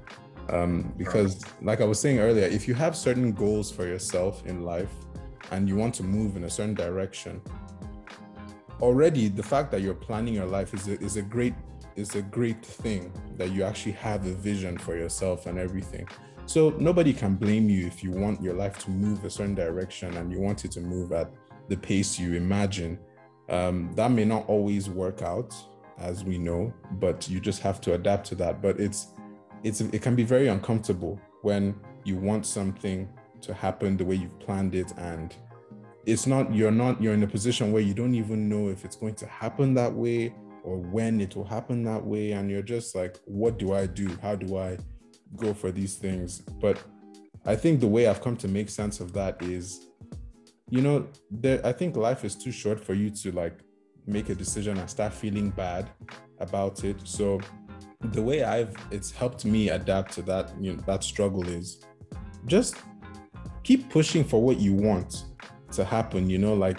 Um, 0.50 0.92
because, 0.98 1.44
like 1.62 1.80
I 1.80 1.84
was 1.84 1.98
saying 1.98 2.18
earlier, 2.18 2.44
if 2.44 2.68
you 2.68 2.74
have 2.74 2.96
certain 2.96 3.32
goals 3.32 3.70
for 3.70 3.86
yourself 3.86 4.44
in 4.44 4.62
life 4.62 4.92
and 5.50 5.68
you 5.68 5.76
want 5.76 5.94
to 5.94 6.02
move 6.02 6.36
in 6.36 6.44
a 6.44 6.50
certain 6.50 6.74
direction, 6.74 7.40
already 8.80 9.28
the 9.28 9.42
fact 9.42 9.70
that 9.70 9.80
you're 9.80 9.94
planning 9.94 10.34
your 10.34 10.46
life 10.46 10.74
is 10.74 10.88
a, 10.88 11.00
is 11.00 11.16
a 11.16 11.22
great 11.22 11.54
is 11.94 12.14
a 12.14 12.22
great 12.22 12.64
thing 12.64 13.12
that 13.36 13.52
you 13.52 13.62
actually 13.62 13.92
have 13.92 14.26
a 14.26 14.32
vision 14.32 14.78
for 14.78 14.96
yourself 14.96 15.46
and 15.46 15.58
everything. 15.58 16.08
So 16.52 16.68
nobody 16.78 17.14
can 17.14 17.36
blame 17.36 17.70
you 17.70 17.86
if 17.86 18.04
you 18.04 18.10
want 18.10 18.42
your 18.42 18.52
life 18.52 18.76
to 18.80 18.90
move 18.90 19.24
a 19.24 19.30
certain 19.30 19.54
direction 19.54 20.14
and 20.18 20.30
you 20.30 20.38
want 20.38 20.66
it 20.66 20.70
to 20.72 20.82
move 20.82 21.10
at 21.12 21.30
the 21.70 21.78
pace 21.78 22.18
you 22.18 22.34
imagine. 22.34 22.98
Um, 23.48 23.90
that 23.94 24.10
may 24.10 24.26
not 24.26 24.46
always 24.48 24.90
work 24.90 25.22
out, 25.22 25.54
as 25.96 26.24
we 26.24 26.36
know, 26.36 26.70
but 27.00 27.26
you 27.26 27.40
just 27.40 27.62
have 27.62 27.80
to 27.80 27.94
adapt 27.94 28.26
to 28.26 28.34
that. 28.34 28.60
But 28.60 28.78
it's 28.78 29.14
it's 29.62 29.80
it 29.80 30.02
can 30.02 30.14
be 30.14 30.24
very 30.24 30.48
uncomfortable 30.48 31.18
when 31.40 31.74
you 32.04 32.16
want 32.18 32.44
something 32.44 33.08
to 33.40 33.54
happen 33.54 33.96
the 33.96 34.04
way 34.04 34.16
you've 34.16 34.38
planned 34.38 34.74
it 34.74 34.92
and 34.98 35.34
it's 36.04 36.26
not 36.26 36.54
you're 36.54 36.70
not 36.70 37.02
you're 37.02 37.14
in 37.14 37.22
a 37.22 37.26
position 37.26 37.72
where 37.72 37.80
you 37.80 37.94
don't 37.94 38.14
even 38.14 38.50
know 38.50 38.68
if 38.68 38.84
it's 38.84 38.96
going 38.96 39.14
to 39.14 39.26
happen 39.26 39.72
that 39.72 39.94
way 39.94 40.34
or 40.64 40.76
when 40.76 41.18
it 41.18 41.34
will 41.34 41.46
happen 41.46 41.82
that 41.82 42.04
way 42.04 42.32
and 42.32 42.50
you're 42.50 42.60
just 42.60 42.94
like 42.94 43.18
what 43.24 43.58
do 43.58 43.72
i 43.72 43.86
do 43.86 44.08
how 44.20 44.34
do 44.34 44.58
i 44.58 44.76
go 45.36 45.54
for 45.54 45.70
these 45.70 45.96
things. 45.96 46.40
But 46.40 46.82
i 47.44 47.56
think 47.56 47.80
the 47.80 47.88
way 47.88 48.06
i've 48.06 48.20
come 48.20 48.36
to 48.36 48.46
make 48.46 48.68
sense 48.68 49.00
of 49.00 49.12
that 49.12 49.42
is 49.42 49.88
you 50.70 50.80
know 50.80 51.04
there 51.28 51.60
i 51.66 51.72
think 51.72 51.96
life 51.96 52.24
is 52.24 52.36
too 52.36 52.52
short 52.52 52.78
for 52.78 52.94
you 52.94 53.10
to 53.10 53.32
like 53.32 53.58
make 54.06 54.28
a 54.28 54.34
decision 54.34 54.78
and 54.78 54.88
start 54.88 55.12
feeling 55.12 55.50
bad 55.50 55.90
about 56.38 56.84
it. 56.84 56.96
So 57.04 57.40
the 58.00 58.22
way 58.22 58.44
i've 58.44 58.74
it's 58.90 59.10
helped 59.10 59.44
me 59.44 59.70
adapt 59.70 60.12
to 60.12 60.22
that 60.22 60.52
you 60.60 60.72
know 60.72 60.82
that 60.86 61.04
struggle 61.04 61.46
is 61.48 61.84
just 62.46 62.76
keep 63.62 63.88
pushing 63.90 64.24
for 64.24 64.42
what 64.42 64.58
you 64.58 64.72
want 64.74 65.24
to 65.70 65.84
happen 65.84 66.28
you 66.28 66.38
know 66.38 66.54
like 66.54 66.78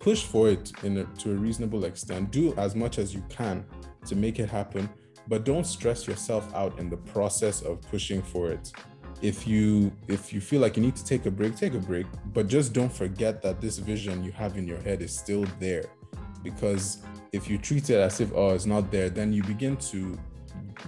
push 0.00 0.24
for 0.24 0.48
it 0.48 0.72
in 0.82 0.98
a, 0.98 1.04
to 1.18 1.30
a 1.30 1.34
reasonable 1.34 1.84
extent. 1.84 2.32
Do 2.32 2.52
as 2.56 2.74
much 2.74 2.98
as 2.98 3.14
you 3.14 3.22
can 3.28 3.64
to 4.06 4.16
make 4.16 4.40
it 4.40 4.48
happen, 4.48 4.88
but 5.30 5.44
don't 5.44 5.64
stress 5.64 6.08
yourself 6.08 6.52
out 6.56 6.76
in 6.80 6.90
the 6.90 6.96
process 6.96 7.62
of 7.62 7.80
pushing 7.82 8.20
for 8.20 8.50
it. 8.50 8.72
If 9.22 9.46
you 9.46 9.92
if 10.08 10.32
you 10.32 10.40
feel 10.40 10.60
like 10.60 10.76
you 10.76 10.82
need 10.82 10.96
to 10.96 11.04
take 11.04 11.24
a 11.24 11.30
break, 11.30 11.54
take 11.56 11.74
a 11.74 11.78
break, 11.78 12.06
but 12.34 12.48
just 12.48 12.72
don't 12.72 12.92
forget 12.92 13.40
that 13.42 13.60
this 13.60 13.78
vision 13.78 14.24
you 14.24 14.32
have 14.32 14.58
in 14.58 14.66
your 14.66 14.80
head 14.80 15.00
is 15.02 15.16
still 15.16 15.46
there. 15.60 15.84
Because 16.42 16.98
if 17.32 17.48
you 17.48 17.58
treat 17.58 17.90
it 17.90 18.00
as 18.00 18.20
if 18.20 18.32
oh 18.34 18.50
it's 18.50 18.66
not 18.66 18.90
there, 18.90 19.08
then 19.08 19.32
you 19.32 19.44
begin 19.44 19.76
to 19.92 20.18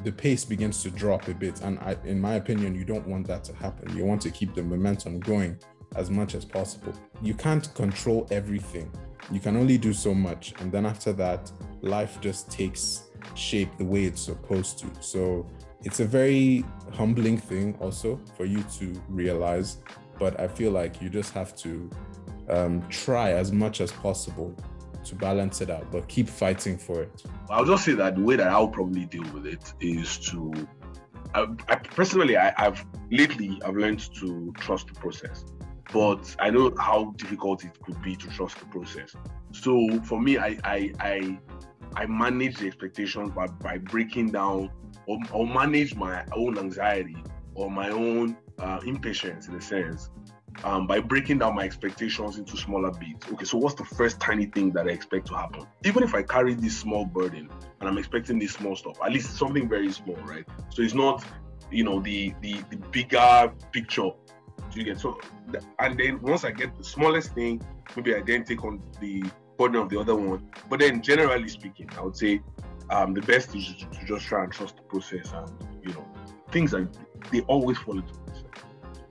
the 0.03 0.11
pace 0.11 0.45
begins 0.45 0.83
to 0.83 0.91
drop 0.91 1.29
a 1.29 1.35
bit. 1.35 1.61
And 1.61 1.79
I, 1.79 1.97
in 2.05 2.21
my 2.21 2.35
opinion, 2.35 2.75
you 2.75 2.85
don't 2.85 3.07
want 3.07 3.29
that 3.29 3.45
to 3.45 3.55
happen. 3.55 3.97
You 3.97 4.05
want 4.05 4.23
to 4.23 4.31
keep 4.31 4.55
the 4.55 4.63
momentum 4.63 5.21
going 5.21 5.57
as 5.95 6.11
much 6.11 6.35
as 6.35 6.45
possible. 6.45 6.95
You 7.21 7.35
can't 7.35 7.73
control 7.75 8.27
everything. 8.31 8.91
You 9.31 9.39
can 9.39 9.57
only 9.57 9.79
do 9.79 9.93
so 9.93 10.15
much. 10.15 10.55
And 10.59 10.73
then 10.73 10.87
after 10.87 11.13
that, 11.13 11.53
life 11.83 12.19
just 12.21 12.51
takes 12.51 13.12
shape 13.35 13.77
the 13.79 13.85
way 13.85 14.05
it's 14.05 14.21
supposed 14.21 14.79
to. 14.81 14.87
So 15.01 15.47
it's 15.85 16.01
a 16.01 16.05
very 16.05 16.65
humbling 16.93 17.39
thing 17.39 17.77
also 17.81 18.21
for 18.37 18.45
you 18.45 18.63
to 18.79 19.01
realize. 19.09 19.79
But 20.19 20.39
I 20.41 20.49
feel 20.49 20.71
like 20.71 21.01
you 21.03 21.09
just 21.09 21.33
have 21.35 21.57
to 21.57 21.91
um, 22.49 22.83
try 22.89 23.33
as 23.33 23.53
much 23.53 23.81
as 23.81 23.91
possible 23.93 24.55
to 25.05 25.15
balance 25.17 25.61
it 25.61 25.71
out, 25.71 25.91
but 25.91 26.07
keep 26.07 26.29
fighting 26.29 26.79
for 26.79 27.03
it. 27.03 27.25
I'll 27.51 27.65
just 27.65 27.85
say 27.85 27.95
that 27.95 28.17
the 28.17 28.23
way 28.23 28.37
that 28.37 28.47
I'll 28.47 28.69
probably 28.69 29.07
deal 29.07 29.25
with 29.33 29.47
it 29.47 29.73
is 29.81 30.19
to 30.31 30.53
I, 31.35 31.47
I, 31.69 31.77
personally 31.77 32.37
I, 32.37 32.53
have 32.57 32.85
lately 33.11 33.59
I've 33.65 33.77
learned 33.77 34.01
to 34.17 34.53
trust 34.59 34.89
the 34.89 34.95
process 34.95 35.45
but 35.93 36.35
I 36.39 36.51
know 36.51 36.73
how 36.79 37.15
difficult 37.17 37.65
it 37.65 37.79
could 37.83 38.01
be 38.03 38.17
to 38.17 38.29
trust 38.29 38.59
the 38.59 38.67
process. 38.67 39.15
So 39.53 40.01
for 40.01 40.21
me, 40.21 40.39
I 40.39 40.59
I 40.65 40.93
I, 40.99 41.39
I 41.97 42.07
manage 42.07 42.59
the 42.59 42.67
expectations 42.67 43.31
by, 43.33 43.47
by 43.47 43.79
breaking 43.79 44.31
down 44.31 44.71
or, 45.07 45.19
or 45.33 45.47
manage 45.47 45.95
my 45.95 46.25
own 46.35 46.59
anxiety 46.59 47.17
or 47.55 47.71
my 47.71 47.91
own 47.91 48.37
uh, 48.59 48.81
impatience 48.85 49.49
in 49.49 49.55
a 49.55 49.61
sense 49.61 50.11
um, 50.65 50.87
by 50.87 51.01
breaking 51.01 51.39
down 51.39 51.55
my 51.55 51.65
expectations 51.65 52.39
into 52.39 52.57
smaller 52.57 52.91
bits. 52.91 53.27
Okay, 53.33 53.45
so 53.45 53.59
what's 53.59 53.75
the 53.75 53.85
first 53.85 54.21
tiny 54.21 54.47
thing 54.47 54.71
that 54.73 54.87
I 54.87 54.91
expect 54.91 55.27
to 55.29 55.35
happen? 55.35 55.67
Even 55.85 56.03
if 56.03 56.15
I 56.15 56.23
carry 56.23 56.55
this 56.55 56.79
small 56.79 57.05
burden 57.05 57.49
and 57.81 57.89
I'm 57.89 57.99
expecting 57.99 58.39
this 58.39 58.53
small 58.53 58.77
stuff, 58.77 58.99
at 59.05 59.13
least 59.13 59.37
something 59.37 59.69
very 59.69 59.93
small, 59.93 60.17
right? 60.25 60.45
So 60.71 60.83
it's 60.83 60.95
not, 60.95 61.25
you 61.71 61.85
know, 61.85 62.01
the 62.01 62.35
the, 62.41 62.63
the 62.71 62.77
bigger 62.77 63.53
picture 63.73 64.11
you 64.75 64.85
get 64.85 64.99
so, 64.99 65.19
and 65.81 65.99
then 65.99 66.21
once 66.23 66.45
I 66.45 66.51
get 66.51 66.77
the 66.77 66.85
smallest 66.85 67.35
thing, 67.35 67.61
maybe 67.97 68.15
I 68.15 68.23
then 68.23 68.45
take 68.45 68.65
on 68.65 68.83
the 69.01 69.23
burden 69.57 69.81
of 69.81 69.89
the 69.89 69.99
other 69.99 70.15
one. 70.15 70.49
But 70.69 70.81
then, 70.81 71.03
generally 71.03 71.49
speaking, 71.49 71.89
I 71.97 72.03
would 72.03 72.17
say 72.17 72.41
um, 72.91 73.15
the 73.15 73.23
best 73.23 73.55
is 73.55 73.67
to, 73.75 73.87
to 73.87 74.05
just 74.07 74.27
try 74.27 74.45
and 74.45 74.53
trust 74.53 74.77
the 74.77 74.83
process, 74.83 75.33
and 75.33 75.51
you 75.83 75.93
know, 75.93 76.07
things 76.51 76.73
like 76.73 76.89
they 77.31 77.41
always 77.43 77.79
fall 77.79 77.99
into 77.99 78.15
place. 78.15 78.45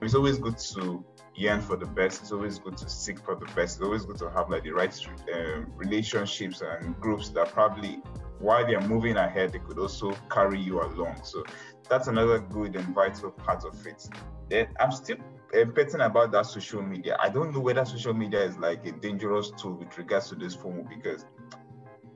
It's 0.00 0.14
always 0.14 0.38
good 0.38 0.58
to 0.58 1.04
yearn 1.34 1.60
for 1.60 1.76
the 1.76 1.86
best. 1.86 2.22
It's 2.22 2.32
always 2.32 2.58
good 2.58 2.76
to 2.78 2.88
seek 2.88 3.18
for 3.20 3.34
the 3.34 3.46
best. 3.46 3.76
It's 3.76 3.82
always 3.82 4.04
good 4.04 4.18
to 4.18 4.30
have 4.30 4.50
like 4.50 4.64
the 4.64 4.72
right 4.72 4.94
uh, 5.32 5.60
relationships 5.76 6.62
and 6.62 6.98
groups 7.00 7.30
that 7.30 7.52
probably 7.52 8.02
while 8.42 8.66
they're 8.66 8.80
moving 8.80 9.16
ahead, 9.16 9.52
they 9.52 9.60
could 9.60 9.78
also 9.78 10.12
carry 10.30 10.60
you 10.60 10.82
along. 10.82 11.20
So 11.22 11.44
that's 11.88 12.08
another 12.08 12.40
good 12.40 12.74
and 12.74 12.94
vital 12.94 13.30
part 13.30 13.64
of 13.64 13.86
it. 13.86 14.08
Then 14.48 14.66
I'm 14.80 14.90
still 14.90 15.16
petting 15.52 16.00
about 16.00 16.32
that 16.32 16.46
social 16.46 16.82
media. 16.82 17.16
I 17.20 17.28
don't 17.28 17.52
know 17.52 17.60
whether 17.60 17.84
social 17.84 18.14
media 18.14 18.42
is 18.42 18.56
like 18.58 18.86
a 18.86 18.92
dangerous 18.92 19.52
tool 19.56 19.74
with 19.74 19.96
regards 19.98 20.28
to 20.30 20.34
this 20.34 20.56
FOMO 20.56 20.88
because 20.88 21.26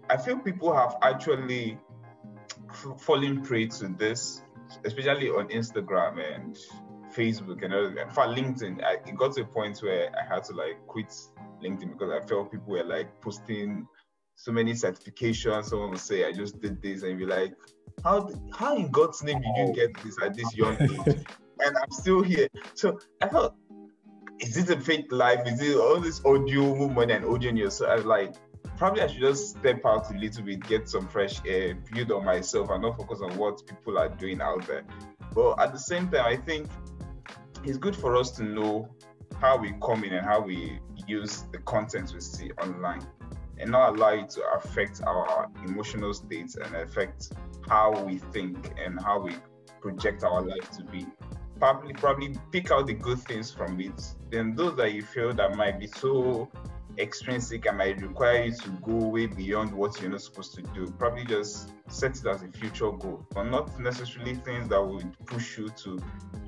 I 0.09 0.17
feel 0.17 0.39
people 0.39 0.75
have 0.75 0.97
actually 1.03 1.79
fallen 2.99 3.43
prey 3.43 3.67
to 3.67 3.89
this, 3.89 4.43
especially 4.85 5.29
on 5.29 5.49
Instagram 5.49 6.35
and 6.35 6.57
Facebook 7.15 7.63
and 7.63 7.75
other. 7.75 8.01
In 8.01 8.09
LinkedIn, 8.09 8.85
I, 8.85 8.95
it 9.07 9.17
got 9.17 9.35
to 9.35 9.43
a 9.43 9.45
point 9.45 9.79
where 9.79 10.11
I 10.17 10.35
had 10.35 10.45
to 10.45 10.55
like 10.55 10.87
quit 10.87 11.13
LinkedIn 11.63 11.93
because 11.93 12.11
I 12.11 12.27
felt 12.27 12.53
people 12.53 12.73
were 12.73 12.85
like 12.85 13.21
posting 13.21 13.87
so 14.35 14.53
many 14.53 14.73
certifications. 14.73 15.67
Someone 15.67 15.91
would 15.91 15.99
say, 15.99 16.27
"I 16.27 16.33
just 16.33 16.61
did 16.61 16.81
this," 16.83 17.03
and 17.03 17.19
be 17.19 17.27
like, 17.27 17.55
"How 18.05 18.31
how 18.55 18.77
in 18.77 18.91
God's 18.91 19.23
name 19.23 19.41
did 19.41 19.69
you 19.69 19.75
get 19.75 20.03
this 20.03 20.17
at 20.23 20.35
this 20.35 20.55
young 20.55 20.77
age?" 20.81 21.25
And 21.65 21.77
I'm 21.77 21.91
still 21.91 22.23
here. 22.23 22.49
So 22.75 22.99
I 23.21 23.29
thought, 23.29 23.55
is 24.41 24.55
this 24.55 24.69
a 24.71 24.79
fake 24.79 25.11
life? 25.11 25.41
Is 25.47 25.61
it 25.61 25.77
all 25.77 26.01
this 26.01 26.25
audio 26.25 26.75
movement 26.75 27.11
and 27.11 27.25
audio 27.25 27.51
news? 27.51 27.75
So 27.75 27.87
I 27.87 27.97
was 27.97 28.05
like, 28.05 28.35
probably 28.77 29.03
I 29.03 29.07
should 29.07 29.21
just 29.21 29.57
step 29.59 29.85
out 29.87 30.11
a 30.15 30.19
little 30.19 30.45
bit, 30.45 30.67
get 30.67 30.89
some 30.89 31.09
fresh 31.09 31.41
air, 31.47 31.75
build 31.93 32.13
on 32.13 32.25
myself, 32.25 32.71
and 32.71 32.83
not 32.83 32.97
focus 32.97 33.21
on 33.23 33.37
what 33.39 33.67
people 33.67 33.99
are 33.99 34.09
doing 34.09 34.41
out 34.41 34.67
there. 34.67 34.85
But 35.35 35.61
at 35.61 35.73
the 35.73 35.79
same 35.79 36.09
time, 36.09 36.27
I 36.27 36.37
think 36.37 36.69
it's 37.65 37.79
good 37.79 37.97
for 37.97 38.17
us 38.17 38.31
to 38.33 38.45
know 38.45 38.89
how 39.41 39.57
we 39.57 39.75
come 39.83 40.05
in 40.05 40.13
and 40.15 40.25
how 40.25 40.41
we 40.41 40.79
use 41.07 41.43
the 41.53 41.59
content 41.59 42.13
we 42.15 42.21
see 42.21 42.51
online 42.63 43.07
and 43.59 43.71
not 43.71 43.97
allow 43.97 44.11
it 44.11 44.31
to 44.31 44.43
affect 44.55 45.03
our 45.03 45.49
emotional 45.67 46.13
states 46.13 46.57
and 46.57 46.75
affect 46.77 47.33
how 47.69 48.03
we 48.05 48.19
think 48.19 48.73
and 48.83 49.01
how 49.01 49.21
we 49.21 49.35
project 49.81 50.25
our 50.25 50.43
life 50.43 50.71
to 50.71 50.85
be 50.85 51.07
probably 51.59 51.93
probably 51.95 52.37
pick 52.53 52.71
out 52.71 52.87
the 52.87 52.95
good 52.95 53.19
things 53.21 53.51
from 53.51 53.81
it. 53.81 54.15
Then 54.31 54.55
those 54.55 54.77
that 54.77 54.93
you 54.93 55.03
feel 55.03 55.33
that 55.35 55.57
might 55.57 55.79
be 55.79 55.87
so 55.87 56.51
extrinsic 56.99 57.67
and 57.67 57.79
might 57.79 58.01
require 58.01 58.45
you 58.45 58.53
to 58.53 58.69
go 58.83 58.93
way 59.09 59.27
beyond 59.27 59.73
what 59.73 60.01
you're 60.01 60.11
not 60.11 60.23
supposed 60.23 60.55
to 60.55 60.63
do. 60.63 60.87
Probably 60.99 61.25
just 61.25 61.71
set 61.89 62.17
it 62.17 62.27
as 62.27 62.43
a 62.43 62.49
future 62.49 62.91
goal, 62.91 63.27
but 63.35 63.45
not 63.45 63.79
necessarily 63.79 64.35
things 64.35 64.69
that 64.69 64.83
would 64.83 65.15
push 65.27 65.59
you 65.59 65.69
to 65.69 66.01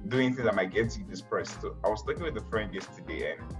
doing 0.08 0.34
things 0.34 0.44
that 0.44 0.54
might 0.54 0.72
get 0.72 0.96
you 0.96 1.04
depressed. 1.04 1.60
So 1.60 1.76
I 1.84 1.88
was 1.88 2.02
talking 2.02 2.22
with 2.22 2.36
a 2.36 2.44
friend 2.46 2.72
yesterday, 2.72 3.32
and 3.32 3.56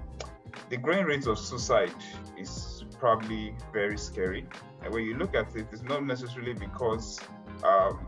the 0.71 0.77
growing 0.77 1.05
rate 1.05 1.27
of 1.27 1.39
suicide 1.39 1.95
is 2.37 2.85
probably 2.99 3.55
very 3.73 3.99
scary. 3.99 4.47
And 4.83 4.93
when 4.93 5.05
you 5.05 5.17
look 5.17 5.35
at 5.35 5.55
it, 5.57 5.67
it's 5.73 5.83
not 5.83 6.05
necessarily 6.05 6.55
because 6.55 7.21
um, 7.65 8.07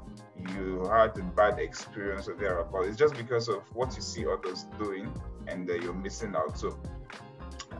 you 0.55 0.89
had 0.91 1.17
a 1.19 1.23
bad 1.23 1.59
experience 1.59 2.29
or 2.29 2.35
thereabout. 2.35 2.87
It's 2.87 2.97
just 2.97 3.15
because 3.15 3.49
of 3.49 3.63
what 3.75 3.95
you 3.97 4.03
see 4.03 4.27
others 4.27 4.67
doing 4.79 5.13
and 5.47 5.69
uh, 5.69 5.75
you're 5.75 5.95
missing 5.95 6.35
out. 6.37 6.59
So 6.59 6.79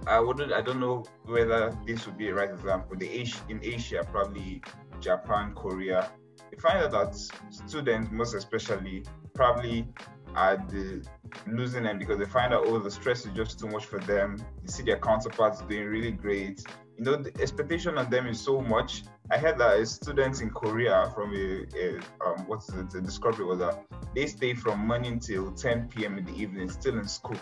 I 0.07 0.21
wouldn't, 0.21 0.53
I 0.53 0.61
don't 0.61 0.81
know 0.81 1.05
whether 1.25 1.77
this 1.87 2.07
would 2.07 2.17
be 2.17 2.29
a 2.29 2.35
right 2.35 2.51
example. 2.51 2.97
The 2.97 3.09
Asia, 3.09 3.39
in 3.49 3.61
Asia, 3.63 4.07
probably 4.11 4.63
Japan, 5.01 5.53
Korea, 5.55 6.11
you 6.53 6.59
find 6.59 6.79
out 6.79 6.91
that 6.93 7.15
students, 7.51 8.11
most 8.11 8.35
especially, 8.35 9.05
probably 9.35 9.87
are 10.35 10.57
the 10.69 11.05
losing 11.47 11.87
end 11.87 11.99
because 11.99 12.19
they 12.19 12.25
find 12.25 12.55
out 12.55 12.65
oh 12.67 12.79
the 12.79 12.91
stress 12.91 13.27
is 13.27 13.33
just 13.33 13.59
too 13.59 13.69
much 13.69 13.85
for 13.85 13.99
them. 14.01 14.37
You 14.63 14.69
see 14.69 14.83
their 14.83 14.99
counterparts 14.99 15.61
doing 15.63 15.87
really 15.87 16.13
great. 16.13 16.63
You 16.97 17.05
know 17.05 17.17
the 17.17 17.33
expectation 17.41 17.99
on 17.99 18.11
them 18.11 18.27
is 18.27 18.41
so 18.41 18.61
much. 18.61 19.05
I 19.33 19.39
heard 19.39 19.59
that 19.59 19.79
a 19.79 19.87
student 19.87 20.41
in 20.43 20.51
Korea 20.51 21.09
from 21.15 21.33
a, 21.33 21.65
a 21.79 21.99
um, 22.27 22.47
what's 22.49 22.69
it, 22.71 22.91
the 22.91 23.01
discovery 23.01 23.45
was 23.45 23.61
that 23.61 23.85
they 24.13 24.27
stay 24.27 24.55
from 24.55 24.85
morning 24.85 25.21
till 25.21 25.53
10 25.53 25.89
p.m. 25.89 26.19
in 26.19 26.25
the 26.25 26.35
evening 26.35 26.69
still 26.69 26.99
in 26.99 27.07
school. 27.07 27.37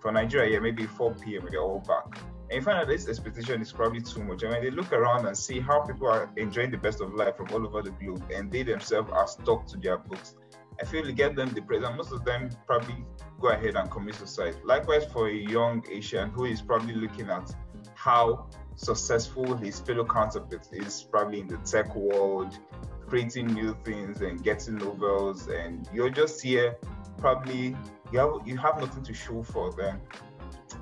For 0.00 0.10
Nigeria, 0.10 0.54
yeah, 0.54 0.58
maybe 0.60 0.86
4 0.86 1.14
p.m. 1.16 1.46
they're 1.50 1.60
all 1.60 1.80
back. 1.80 2.18
And 2.50 2.52
you 2.52 2.62
find 2.62 2.78
that 2.78 2.88
this 2.88 3.08
expectation 3.08 3.60
is 3.60 3.72
probably 3.72 4.00
too 4.00 4.24
much. 4.24 4.42
I 4.42 4.50
mean, 4.50 4.62
they 4.62 4.70
look 4.70 4.90
around 4.94 5.26
and 5.26 5.36
see 5.36 5.60
how 5.60 5.80
people 5.80 6.06
are 6.08 6.30
enjoying 6.38 6.70
the 6.70 6.78
best 6.78 7.02
of 7.02 7.12
life 7.12 7.36
from 7.36 7.48
all 7.52 7.66
over 7.66 7.82
the 7.82 7.90
globe, 7.90 8.24
and 8.34 8.50
they 8.50 8.62
themselves 8.62 9.10
are 9.12 9.26
stuck 9.26 9.66
to 9.66 9.76
their 9.76 9.98
books. 9.98 10.36
I 10.80 10.86
feel 10.86 11.06
it 11.06 11.14
get 11.14 11.36
them 11.36 11.52
depressed, 11.52 11.84
and 11.84 11.96
most 11.96 12.12
of 12.12 12.24
them 12.24 12.48
probably 12.66 13.04
go 13.38 13.48
ahead 13.48 13.76
and 13.76 13.90
commit 13.90 14.14
suicide. 14.14 14.56
Likewise, 14.64 15.04
for 15.04 15.28
a 15.28 15.34
young 15.34 15.84
Asian 15.90 16.30
who 16.30 16.46
is 16.46 16.62
probably 16.62 16.94
looking 16.94 17.28
at 17.28 17.54
how 17.94 18.48
successful 18.76 19.56
his 19.56 19.80
fellow 19.80 20.04
counterparts 20.04 20.70
is, 20.72 21.02
probably 21.02 21.40
in 21.40 21.48
the 21.48 21.56
tech 21.58 21.94
world, 21.94 22.58
creating 23.06 23.46
new 23.46 23.76
things 23.84 24.20
and 24.20 24.42
getting 24.42 24.76
novels, 24.76 25.48
and 25.48 25.88
you're 25.92 26.10
just 26.10 26.42
here, 26.42 26.76
probably 27.18 27.76
you 28.12 28.18
have 28.18 28.46
you 28.46 28.56
have 28.56 28.80
nothing 28.80 29.02
to 29.02 29.14
show 29.14 29.42
for 29.42 29.72
them. 29.72 30.00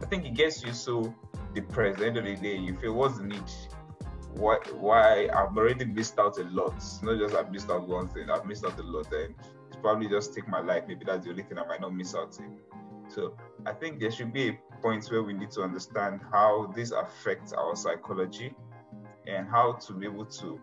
I 0.01 0.07
think 0.07 0.25
it 0.25 0.35
gets 0.35 0.65
you 0.65 0.73
so 0.73 1.15
depressed. 1.55 1.95
At 1.95 2.01
the 2.01 2.07
end 2.07 2.17
of 2.19 2.25
the 2.25 2.37
day, 2.37 2.57
you 2.57 2.77
feel 2.77 2.95
what's 2.95 3.19
the 3.19 3.25
need? 3.25 3.51
Why 4.35 4.57
why 4.75 5.29
I've 5.29 5.57
already 5.57 5.85
missed 5.85 6.19
out 6.19 6.39
a 6.39 6.45
lot. 6.45 6.75
It's 6.77 7.03
Not 7.03 7.19
just 7.19 7.35
I've 7.35 7.53
missed 7.53 7.71
out 7.71 7.87
one 7.87 8.09
thing, 8.09 8.31
I've 8.31 8.47
missed 8.47 8.65
out 8.65 8.79
a 8.79 8.83
lot 8.83 9.13
and 9.13 9.35
it's 9.69 9.77
probably 9.81 10.09
just 10.09 10.35
take 10.35 10.49
my 10.49 10.61
life. 10.61 10.85
Maybe 10.89 11.05
that's 11.05 11.25
the 11.25 11.31
only 11.31 11.43
thing 11.43 11.59
I 11.59 11.67
might 11.67 11.81
not 11.81 11.95
miss 11.95 12.15
out 12.15 12.39
in. 12.39 12.59
So 13.15 13.37
I 13.67 13.73
think 13.73 14.01
there 14.01 14.11
should 14.11 14.33
be 14.33 14.49
a 14.49 14.59
point 14.81 15.07
where 15.09 15.23
we 15.23 15.33
need 15.33 15.51
to 15.53 15.63
understand 15.63 16.21
how 16.33 16.73
this 16.75 16.91
affects 16.93 17.53
our 17.53 17.77
psychology 17.77 18.55
and 19.27 19.47
how 19.49 19.75
to 19.75 19.93
be 19.93 20.07
able 20.07 20.27
to 20.27 20.59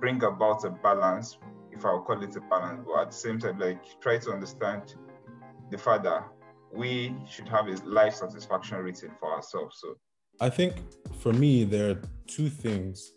bring 0.00 0.22
about 0.22 0.64
a 0.64 0.70
balance, 0.70 1.38
if 1.70 1.84
I'll 1.84 2.00
call 2.00 2.22
it 2.22 2.34
a 2.36 2.40
balance, 2.40 2.84
but 2.86 3.00
at 3.00 3.10
the 3.10 3.16
same 3.16 3.38
time, 3.38 3.58
like 3.58 4.00
try 4.00 4.18
to 4.18 4.32
understand 4.32 4.94
the 5.70 5.78
fact 5.78 6.04
that 6.04 6.24
we 6.72 7.14
should 7.28 7.48
have 7.48 7.68
a 7.68 7.74
life 7.84 8.14
satisfaction 8.14 8.78
rating 8.78 9.10
for 9.18 9.32
ourselves. 9.32 9.78
So 9.80 9.96
I 10.40 10.48
think 10.48 10.76
for 11.18 11.32
me, 11.32 11.64
there 11.64 11.90
are 11.90 12.02
two 12.26 12.48
things 12.48 13.12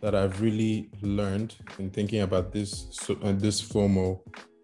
that 0.00 0.14
I've 0.14 0.40
really 0.40 0.90
learned 1.02 1.54
in 1.78 1.90
thinking 1.90 2.22
about 2.22 2.52
this 2.52 3.08
uh, 3.08 3.32
this 3.36 3.62
FOMO 3.62 4.20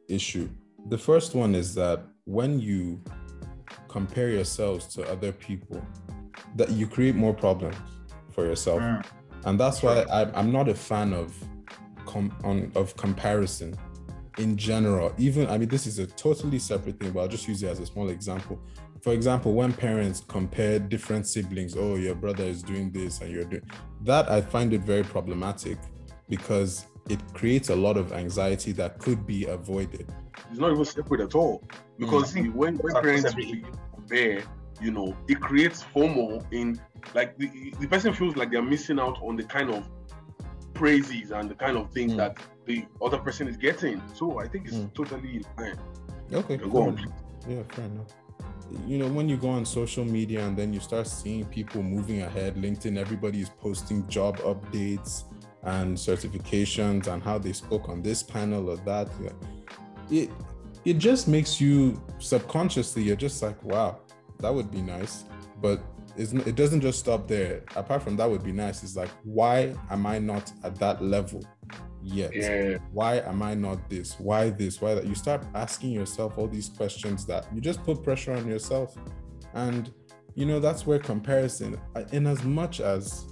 issue. 0.09 0.49
The 0.89 0.99
first 0.99 1.35
one 1.35 1.55
is 1.55 1.75
that 1.75 2.05
when 2.25 2.61
you 2.61 3.03
compare 3.93 4.31
yourselves 4.31 4.87
to 4.95 5.03
other 5.11 5.33
people, 5.33 5.81
that 6.57 6.71
you 6.71 6.87
create 6.87 7.15
more 7.15 7.35
problems 7.35 7.77
for 8.31 8.47
yourself, 8.47 8.81
mm. 8.81 9.05
and 9.45 9.61
that's 9.61 9.83
why 9.83 10.01
I, 10.11 10.21
I'm 10.39 10.51
not 10.51 10.69
a 10.69 10.75
fan 10.75 11.13
of 11.13 11.37
com- 12.07 12.35
on, 12.43 12.73
of 12.75 12.97
comparison 12.97 13.77
in 14.39 14.57
general. 14.57 15.15
Even 15.19 15.47
I 15.49 15.59
mean, 15.59 15.69
this 15.69 15.87
is 15.87 15.99
a 15.99 16.07
totally 16.07 16.59
separate 16.59 16.99
thing, 16.99 17.13
but 17.13 17.21
I'll 17.21 17.29
just 17.29 17.47
use 17.47 17.63
it 17.63 17.69
as 17.69 17.81
a 17.81 17.87
small 17.87 18.09
example. 18.09 18.59
For 19.03 19.13
example, 19.13 19.53
when 19.53 19.73
parents 19.73 20.23
compare 20.27 20.79
different 20.79 21.27
siblings, 21.27 21.77
oh, 21.77 21.97
your 21.97 22.15
brother 22.15 22.45
is 22.45 22.63
doing 22.63 22.91
this 22.93 23.21
and 23.21 23.31
you're 23.31 23.45
doing 23.45 23.69
that, 24.03 24.31
I 24.31 24.41
find 24.41 24.73
it 24.73 24.83
very 24.83 25.03
problematic 25.03 25.79
because 26.29 26.87
it 27.09 27.21
creates 27.35 27.69
a 27.69 27.77
lot 27.77 27.97
of 27.97 28.13
anxiety 28.13 28.73
that 28.73 28.99
could 28.99 29.27
be 29.27 29.47
avoided. 29.47 30.07
It's 30.51 30.59
not 30.59 30.73
even 30.73 30.85
separate 30.85 31.21
at 31.21 31.35
all 31.35 31.63
because 31.99 32.35
mm-hmm. 32.35 32.53
when, 32.55 32.77
when 32.77 32.95
parents 32.95 33.35
compare, 33.95 34.43
you 34.81 34.91
know, 34.91 35.17
it 35.29 35.41
creates 35.41 35.85
FOMO 35.95 36.45
in 36.53 36.81
like 37.15 37.37
the, 37.39 37.73
the 37.81 37.87
person 37.87 38.13
feels 38.13 38.37
like 38.37 38.51
they're 38.51 38.63
missing 38.63 38.99
out 38.99 39.19
on 39.23 39.37
the 39.37 39.45
kind 39.45 39.71
of 39.71 39.89
praises 40.75 41.31
and 41.31 41.51
the 41.51 41.55
kind 41.55 41.77
of 41.77 41.93
things 41.93 42.13
mm. 42.13 42.17
that 42.17 42.39
the 42.67 42.85
other 43.01 43.19
person 43.19 43.49
is 43.49 43.57
getting. 43.57 44.01
So 44.15 44.39
I 44.39 44.49
think 44.49 44.67
it's 44.67 44.77
mm. 44.77 44.95
totally 44.95 45.45
fine. 45.57 45.79
Okay, 46.33 46.57
go 46.57 46.89
on, 46.89 47.13
Yeah, 47.49 47.63
fair 47.71 47.85
enough. 47.85 48.07
You 48.87 48.99
know, 48.99 49.09
when 49.09 49.29
you 49.29 49.37
go 49.37 49.51
on 49.51 49.67
social 49.67 50.05
media 50.05 50.47
and 50.47 50.57
then 50.57 50.73
you 50.73 50.81
start 50.81 51.07
seeing 51.07 51.45
people 51.45 51.83
moving 51.83 52.23
ahead, 52.23 52.57
LinkedIn, 52.57 52.97
everybody 52.97 53.41
is 53.41 53.51
posting 53.51 54.07
job 54.09 54.39
updates 54.39 55.25
and 55.65 55.97
certifications 55.97 57.07
and 57.07 57.23
how 57.23 57.39
they 57.39 57.53
spoke 57.53 57.89
on 57.89 58.03
this 58.03 58.23
panel 58.23 58.71
or 58.71 58.77
that. 58.79 59.09
It 60.11 60.31
it 60.85 60.99
just 60.99 61.29
makes 61.29 61.61
you 61.61 62.03
subconsciously 62.19 63.03
you're 63.05 63.17
just 63.17 63.41
like, 63.43 63.63
wow, 63.63 64.01
that 64.41 64.53
would 64.53 64.71
be 64.71 64.83
nice. 64.83 65.25
But 65.61 65.81
it 66.17 66.57
doesn't 66.57 66.81
just 66.81 66.99
stop 66.99 67.29
there. 67.29 67.63
Apart 67.77 68.03
from 68.03 68.17
that 68.17 68.29
would 68.29 68.43
be 68.43 68.53
nice. 68.53 68.83
It's 68.83 68.97
like, 68.97 69.11
why 69.23 69.75
am 69.91 70.07
I 70.07 70.19
not 70.19 70.53
at 70.65 70.75
that 70.77 71.03
level 71.03 71.43
yet? 72.03 72.35
Yeah. 72.35 72.79
Why 72.93 73.21
am 73.21 73.43
I 73.43 73.55
not 73.55 73.89
this? 73.89 74.19
Why 74.19 74.51
this? 74.51 74.81
Why 74.81 74.95
that? 74.95 75.07
You 75.07 75.15
start 75.15 75.45
asking 75.55 75.93
yourself 75.93 76.37
all 76.37 76.49
these 76.49 76.69
questions 76.69 77.25
that 77.27 77.47
you 77.55 77.61
just 77.61 77.83
put 77.85 78.03
pressure 78.03 78.33
on 78.33 78.47
yourself. 78.47 78.97
And 79.55 79.93
you 80.35 80.47
know, 80.47 80.61
that's 80.61 80.87
where 80.87 80.99
comparison, 80.99 81.79
in 82.11 82.27
as 82.27 82.43
much 82.43 82.81
as 82.81 83.32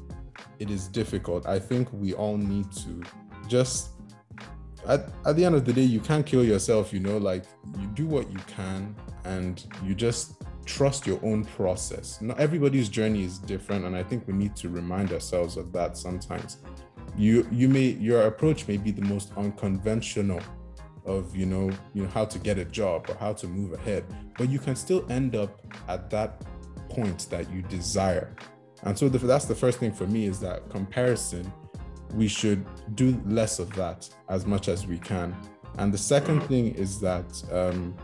it 0.58 0.70
is 0.70 0.88
difficult. 0.88 1.46
I 1.46 1.58
think 1.58 1.92
we 1.92 2.14
all 2.14 2.36
need 2.36 2.70
to 2.72 3.02
just 3.48 3.90
at, 4.86 5.08
at 5.26 5.36
the 5.36 5.44
end 5.44 5.54
of 5.54 5.64
the 5.64 5.72
day, 5.72 5.82
you 5.82 6.00
can't 6.00 6.24
kill 6.24 6.44
yourself, 6.44 6.92
you 6.92 7.00
know, 7.00 7.18
like 7.18 7.44
you 7.78 7.86
do 7.88 8.06
what 8.06 8.30
you 8.30 8.38
can 8.46 8.94
and 9.24 9.66
you 9.84 9.94
just 9.94 10.42
trust 10.64 11.06
your 11.06 11.20
own 11.22 11.44
process. 11.44 12.20
Not 12.20 12.38
everybody's 12.38 12.88
journey 12.88 13.24
is 13.24 13.38
different, 13.38 13.84
and 13.84 13.96
I 13.96 14.02
think 14.02 14.26
we 14.26 14.34
need 14.34 14.56
to 14.56 14.68
remind 14.68 15.12
ourselves 15.12 15.56
of 15.56 15.72
that 15.72 15.96
sometimes. 15.96 16.58
You 17.16 17.46
you 17.50 17.68
may 17.68 17.86
your 17.86 18.22
approach 18.22 18.68
may 18.68 18.76
be 18.76 18.90
the 18.90 19.02
most 19.02 19.32
unconventional 19.36 20.40
of 21.04 21.34
you 21.34 21.46
know 21.46 21.70
you 21.92 22.04
know 22.04 22.08
how 22.10 22.24
to 22.24 22.38
get 22.38 22.58
a 22.58 22.64
job 22.64 23.06
or 23.08 23.14
how 23.14 23.32
to 23.34 23.46
move 23.46 23.72
ahead, 23.72 24.04
but 24.38 24.48
you 24.48 24.58
can 24.58 24.76
still 24.76 25.04
end 25.10 25.34
up 25.34 25.60
at 25.88 26.08
that 26.10 26.42
point 26.88 27.26
that 27.30 27.50
you 27.50 27.62
desire 27.62 28.34
and 28.82 28.98
so 28.98 29.08
the, 29.08 29.18
that's 29.18 29.44
the 29.44 29.54
first 29.54 29.78
thing 29.78 29.92
for 29.92 30.06
me 30.06 30.26
is 30.26 30.40
that 30.40 30.68
comparison, 30.70 31.52
we 32.14 32.28
should 32.28 32.66
do 32.96 33.20
less 33.26 33.58
of 33.58 33.72
that 33.74 34.08
as 34.28 34.46
much 34.46 34.68
as 34.68 34.86
we 34.86 34.98
can. 34.98 35.36
And 35.78 35.92
the 35.92 35.98
second 35.98 36.40
thing 36.42 36.74
is 36.74 37.00
that 37.00 37.42
um, 37.52 37.94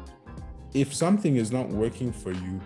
if 0.74 0.94
something 0.94 1.36
is 1.36 1.50
not 1.50 1.68
working 1.68 2.12
for 2.12 2.32
you, 2.32 2.60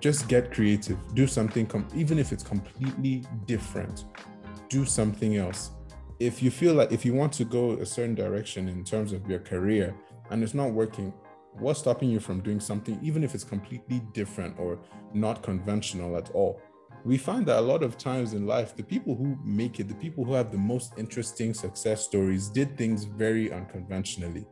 just 0.00 0.28
get 0.28 0.52
creative. 0.52 0.98
Do 1.14 1.26
something, 1.26 1.66
com- 1.66 1.88
even 1.94 2.18
if 2.18 2.32
it's 2.32 2.42
completely 2.42 3.24
different, 3.46 4.04
do 4.68 4.84
something 4.84 5.36
else. 5.36 5.70
If 6.18 6.42
you 6.42 6.50
feel 6.50 6.74
like 6.74 6.92
if 6.92 7.04
you 7.04 7.12
want 7.12 7.32
to 7.34 7.44
go 7.44 7.72
a 7.72 7.86
certain 7.86 8.14
direction 8.14 8.68
in 8.68 8.84
terms 8.84 9.12
of 9.12 9.28
your 9.28 9.40
career 9.40 9.94
and 10.30 10.42
it's 10.42 10.54
not 10.54 10.70
working, 10.70 11.12
what's 11.58 11.80
stopping 11.80 12.10
you 12.10 12.20
from 12.20 12.40
doing 12.40 12.60
something, 12.60 12.98
even 13.02 13.24
if 13.24 13.34
it's 13.34 13.44
completely 13.44 14.00
different 14.12 14.58
or 14.58 14.78
not 15.12 15.42
conventional 15.42 16.16
at 16.16 16.30
all? 16.30 16.60
We 17.06 17.16
find 17.16 17.46
that 17.46 17.60
a 17.60 17.60
lot 17.60 17.84
of 17.84 17.96
times 17.96 18.32
in 18.32 18.48
life, 18.48 18.74
the 18.74 18.82
people 18.82 19.14
who 19.14 19.38
make 19.44 19.78
it, 19.78 19.86
the 19.86 19.94
people 19.94 20.24
who 20.24 20.32
have 20.32 20.50
the 20.50 20.58
most 20.58 20.94
interesting 20.98 21.54
success 21.54 22.02
stories, 22.02 22.48
did 22.48 22.76
things 22.76 23.04
very 23.04 23.52
unconventionally. 23.52 24.44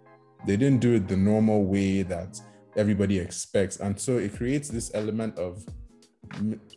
They 0.46 0.56
didn't 0.56 0.80
do 0.80 0.94
it 0.94 1.08
the 1.08 1.16
normal 1.16 1.64
way 1.64 2.02
that 2.02 2.40
everybody 2.76 3.18
expects. 3.18 3.80
And 3.80 4.00
so 4.00 4.18
it 4.18 4.36
creates 4.36 4.68
this 4.68 4.92
element 4.94 5.36
of, 5.36 5.64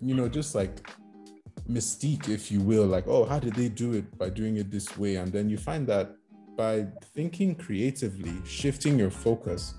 you 0.02 0.16
know, 0.16 0.28
just 0.28 0.56
like 0.56 0.90
mystique, 1.70 2.28
if 2.28 2.52
you 2.52 2.60
will, 2.60 2.88
like, 2.88 3.08
oh, 3.08 3.26
how 3.26 3.38
did 3.38 3.54
they 3.54 3.70
do 3.70 3.94
it 3.94 4.18
by 4.18 4.30
doing 4.30 4.58
it 4.58 4.72
this 4.72 4.98
way? 4.98 5.18
And 5.18 5.32
then 5.32 5.48
you 5.48 5.60
find 5.60 5.86
that 5.88 6.16
by 6.58 6.88
thinking 7.14 7.54
creatively, 7.54 8.34
shifting 8.46 8.98
your 8.98 9.12
focus, 9.12 9.76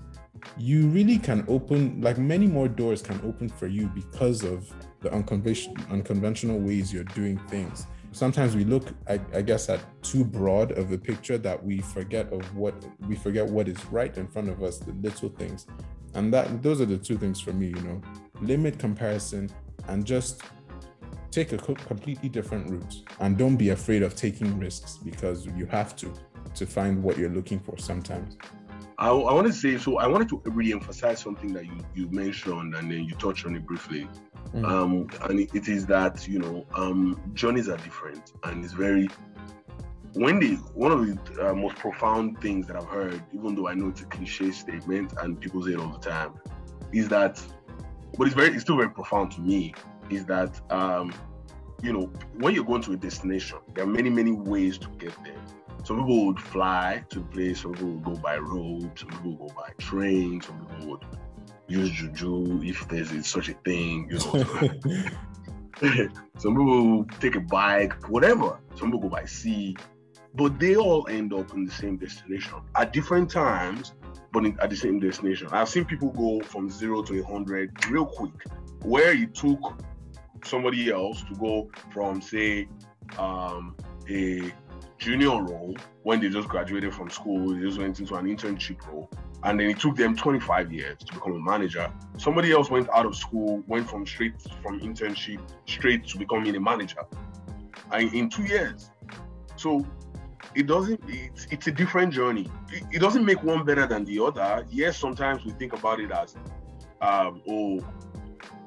you 0.57 0.87
really 0.87 1.17
can 1.17 1.45
open, 1.47 2.01
like, 2.01 2.17
many 2.17 2.47
more 2.47 2.67
doors 2.67 3.01
can 3.01 3.19
open 3.23 3.49
for 3.49 3.67
you 3.67 3.87
because 3.87 4.43
of 4.43 4.71
the 5.01 5.11
unconventional 5.13 5.75
unconventional 5.91 6.59
ways 6.59 6.93
you're 6.93 7.03
doing 7.05 7.37
things. 7.47 7.87
Sometimes 8.11 8.55
we 8.55 8.63
look, 8.63 8.87
I, 9.07 9.19
I, 9.33 9.41
guess, 9.41 9.69
at 9.69 9.79
too 10.01 10.25
broad 10.25 10.71
of 10.71 10.91
a 10.91 10.97
picture 10.97 11.37
that 11.37 11.63
we 11.63 11.79
forget 11.79 12.31
of 12.33 12.55
what 12.55 12.73
we 13.07 13.15
forget 13.15 13.45
what 13.45 13.67
is 13.67 13.83
right 13.85 14.15
in 14.17 14.27
front 14.27 14.49
of 14.49 14.63
us, 14.63 14.79
the 14.79 14.93
little 14.93 15.29
things, 15.29 15.67
and 16.15 16.33
that 16.33 16.63
those 16.63 16.81
are 16.81 16.85
the 16.85 16.97
two 16.97 17.17
things 17.17 17.39
for 17.39 17.53
me. 17.53 17.67
You 17.67 17.81
know, 17.81 18.01
limit 18.41 18.79
comparison 18.79 19.49
and 19.87 20.05
just 20.05 20.41
take 21.29 21.53
a 21.53 21.57
completely 21.57 22.29
different 22.29 22.69
route, 22.69 23.03
and 23.19 23.37
don't 23.37 23.57
be 23.57 23.69
afraid 23.69 24.01
of 24.01 24.15
taking 24.15 24.57
risks 24.57 24.97
because 24.97 25.45
you 25.45 25.67
have 25.67 25.95
to 25.97 26.11
to 26.55 26.65
find 26.65 27.01
what 27.03 27.17
you're 27.17 27.29
looking 27.29 27.59
for 27.59 27.77
sometimes. 27.77 28.37
I, 28.99 29.07
I 29.07 29.33
want 29.33 29.47
to 29.47 29.53
say 29.53 29.77
so. 29.77 29.97
I 29.97 30.07
wanted 30.07 30.29
to 30.29 30.41
re-emphasize 30.45 31.19
something 31.19 31.53
that 31.53 31.65
you 31.65 31.77
you 31.95 32.09
mentioned 32.11 32.75
and 32.75 32.91
then 32.91 33.05
you 33.05 33.15
touched 33.15 33.45
on 33.45 33.55
it 33.55 33.65
briefly. 33.65 34.07
Mm. 34.53 34.65
Um, 34.65 35.07
and 35.29 35.39
it, 35.39 35.55
it 35.55 35.67
is 35.67 35.85
that 35.87 36.27
you 36.27 36.39
know 36.39 36.65
um, 36.75 37.19
journeys 37.33 37.69
are 37.69 37.77
different, 37.77 38.33
and 38.43 38.63
it's 38.63 38.73
very 38.73 39.07
when 40.13 40.39
they 40.39 40.55
one 40.73 40.91
of 40.91 41.05
the 41.05 41.49
uh, 41.49 41.53
most 41.53 41.75
profound 41.77 42.41
things 42.41 42.67
that 42.67 42.75
I've 42.75 42.87
heard, 42.87 43.23
even 43.33 43.55
though 43.55 43.67
I 43.67 43.73
know 43.73 43.89
it's 43.89 44.01
a 44.01 44.05
cliche 44.05 44.51
statement 44.51 45.13
and 45.21 45.39
people 45.39 45.63
say 45.63 45.71
it 45.71 45.79
all 45.79 45.91
the 45.91 45.99
time, 45.99 46.33
is 46.91 47.07
that, 47.09 47.41
but 48.17 48.27
it's 48.27 48.35
very, 48.35 48.49
it's 48.49 48.61
still 48.61 48.77
very 48.77 48.89
profound 48.89 49.31
to 49.33 49.41
me, 49.41 49.73
is 50.09 50.25
that, 50.25 50.59
um, 50.71 51.13
you 51.83 51.93
know, 51.93 52.11
when 52.37 52.55
you're 52.55 52.65
going 52.65 52.81
to 52.83 52.93
a 52.93 52.97
destination, 52.97 53.59
there 53.73 53.83
are 53.83 53.87
many, 53.87 54.09
many 54.09 54.31
ways 54.31 54.77
to 54.79 54.89
get 54.97 55.13
there. 55.23 55.35
Some 55.83 55.97
people 55.99 56.27
would 56.27 56.39
fly 56.39 57.03
to 57.09 57.21
place, 57.21 57.61
some 57.61 57.73
people 57.73 57.89
would 57.89 58.03
go 58.03 58.15
by 58.15 58.37
road, 58.37 58.91
some 58.97 59.09
people 59.09 59.31
would 59.31 59.39
go 59.39 59.55
by 59.55 59.69
train, 59.77 60.41
some 60.41 60.65
people 60.65 60.87
would 60.91 61.05
use 61.67 61.89
juju 61.91 62.61
if 62.63 62.87
there's 62.89 63.27
such 63.27 63.49
a 63.49 63.53
thing, 63.65 64.09
you 64.11 64.17
know. 64.17 64.43
some 66.37 66.55
people 66.55 67.05
take 67.19 67.35
a 67.35 67.39
bike, 67.39 68.09
whatever. 68.09 68.59
Some 68.75 68.91
people 68.91 69.01
go 69.01 69.09
by 69.09 69.25
sea, 69.25 69.77
but 70.35 70.59
they 70.59 70.75
all 70.75 71.07
end 71.07 71.33
up 71.33 71.53
in 71.53 71.65
the 71.65 71.71
same 71.71 71.97
destination 71.97 72.61
at 72.75 72.93
different 72.93 73.29
times, 73.31 73.93
but 74.31 74.45
in, 74.45 74.59
at 74.59 74.69
the 74.69 74.75
same 74.75 74.99
destination. 74.99 75.47
I've 75.51 75.69
seen 75.69 75.85
people 75.85 76.11
go 76.11 76.41
from 76.41 76.69
zero 76.69 77.01
to 77.03 77.19
a 77.19 77.25
hundred 77.25 77.71
real 77.89 78.05
quick, 78.05 78.45
where 78.83 79.11
it 79.11 79.33
took 79.33 79.81
somebody 80.43 80.91
else 80.91 81.23
to 81.23 81.35
go 81.35 81.69
from, 81.91 82.21
say, 82.21 82.67
um, 83.17 83.75
a 84.09 84.51
junior 84.99 85.41
role 85.41 85.75
when 86.03 86.19
they 86.19 86.29
just 86.29 86.47
graduated 86.47 86.93
from 86.93 87.09
school, 87.09 87.55
they 87.55 87.61
just 87.61 87.79
went 87.79 87.99
into 87.99 88.15
an 88.15 88.25
internship 88.25 88.85
role, 88.87 89.09
and 89.43 89.59
then 89.59 89.69
it 89.69 89.79
took 89.79 89.95
them 89.95 90.15
25 90.15 90.71
years 90.71 90.99
to 90.99 91.13
become 91.13 91.33
a 91.33 91.39
manager. 91.39 91.91
Somebody 92.17 92.51
else 92.51 92.69
went 92.69 92.89
out 92.89 93.05
of 93.05 93.15
school, 93.15 93.63
went 93.67 93.89
from 93.89 94.05
straight 94.05 94.33
from 94.61 94.79
internship 94.81 95.39
straight 95.65 96.05
to 96.07 96.17
becoming 96.17 96.55
a 96.55 96.59
manager, 96.59 97.01
and 97.91 98.13
in 98.13 98.29
two 98.29 98.43
years. 98.43 98.91
So 99.55 99.85
it 100.55 100.67
doesn't. 100.67 101.01
It's, 101.07 101.47
it's 101.49 101.67
a 101.67 101.71
different 101.71 102.13
journey. 102.13 102.49
It, 102.71 102.83
it 102.91 102.99
doesn't 102.99 103.25
make 103.25 103.41
one 103.43 103.65
better 103.65 103.87
than 103.87 104.03
the 104.05 104.19
other. 104.23 104.65
Yes, 104.69 104.97
sometimes 104.97 105.45
we 105.45 105.51
think 105.53 105.73
about 105.73 105.99
it 105.99 106.11
as, 106.11 106.35
um, 107.01 107.41
oh, 107.49 107.79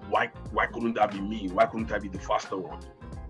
why 0.09 0.31
why 0.53 0.67
couldn't 0.67 0.95
that 0.95 1.13
be 1.13 1.21
me? 1.21 1.49
Why 1.49 1.67
couldn't 1.67 1.93
I 1.93 1.99
be 1.99 2.09
the 2.09 2.19
faster 2.19 2.57
one? 2.57 2.81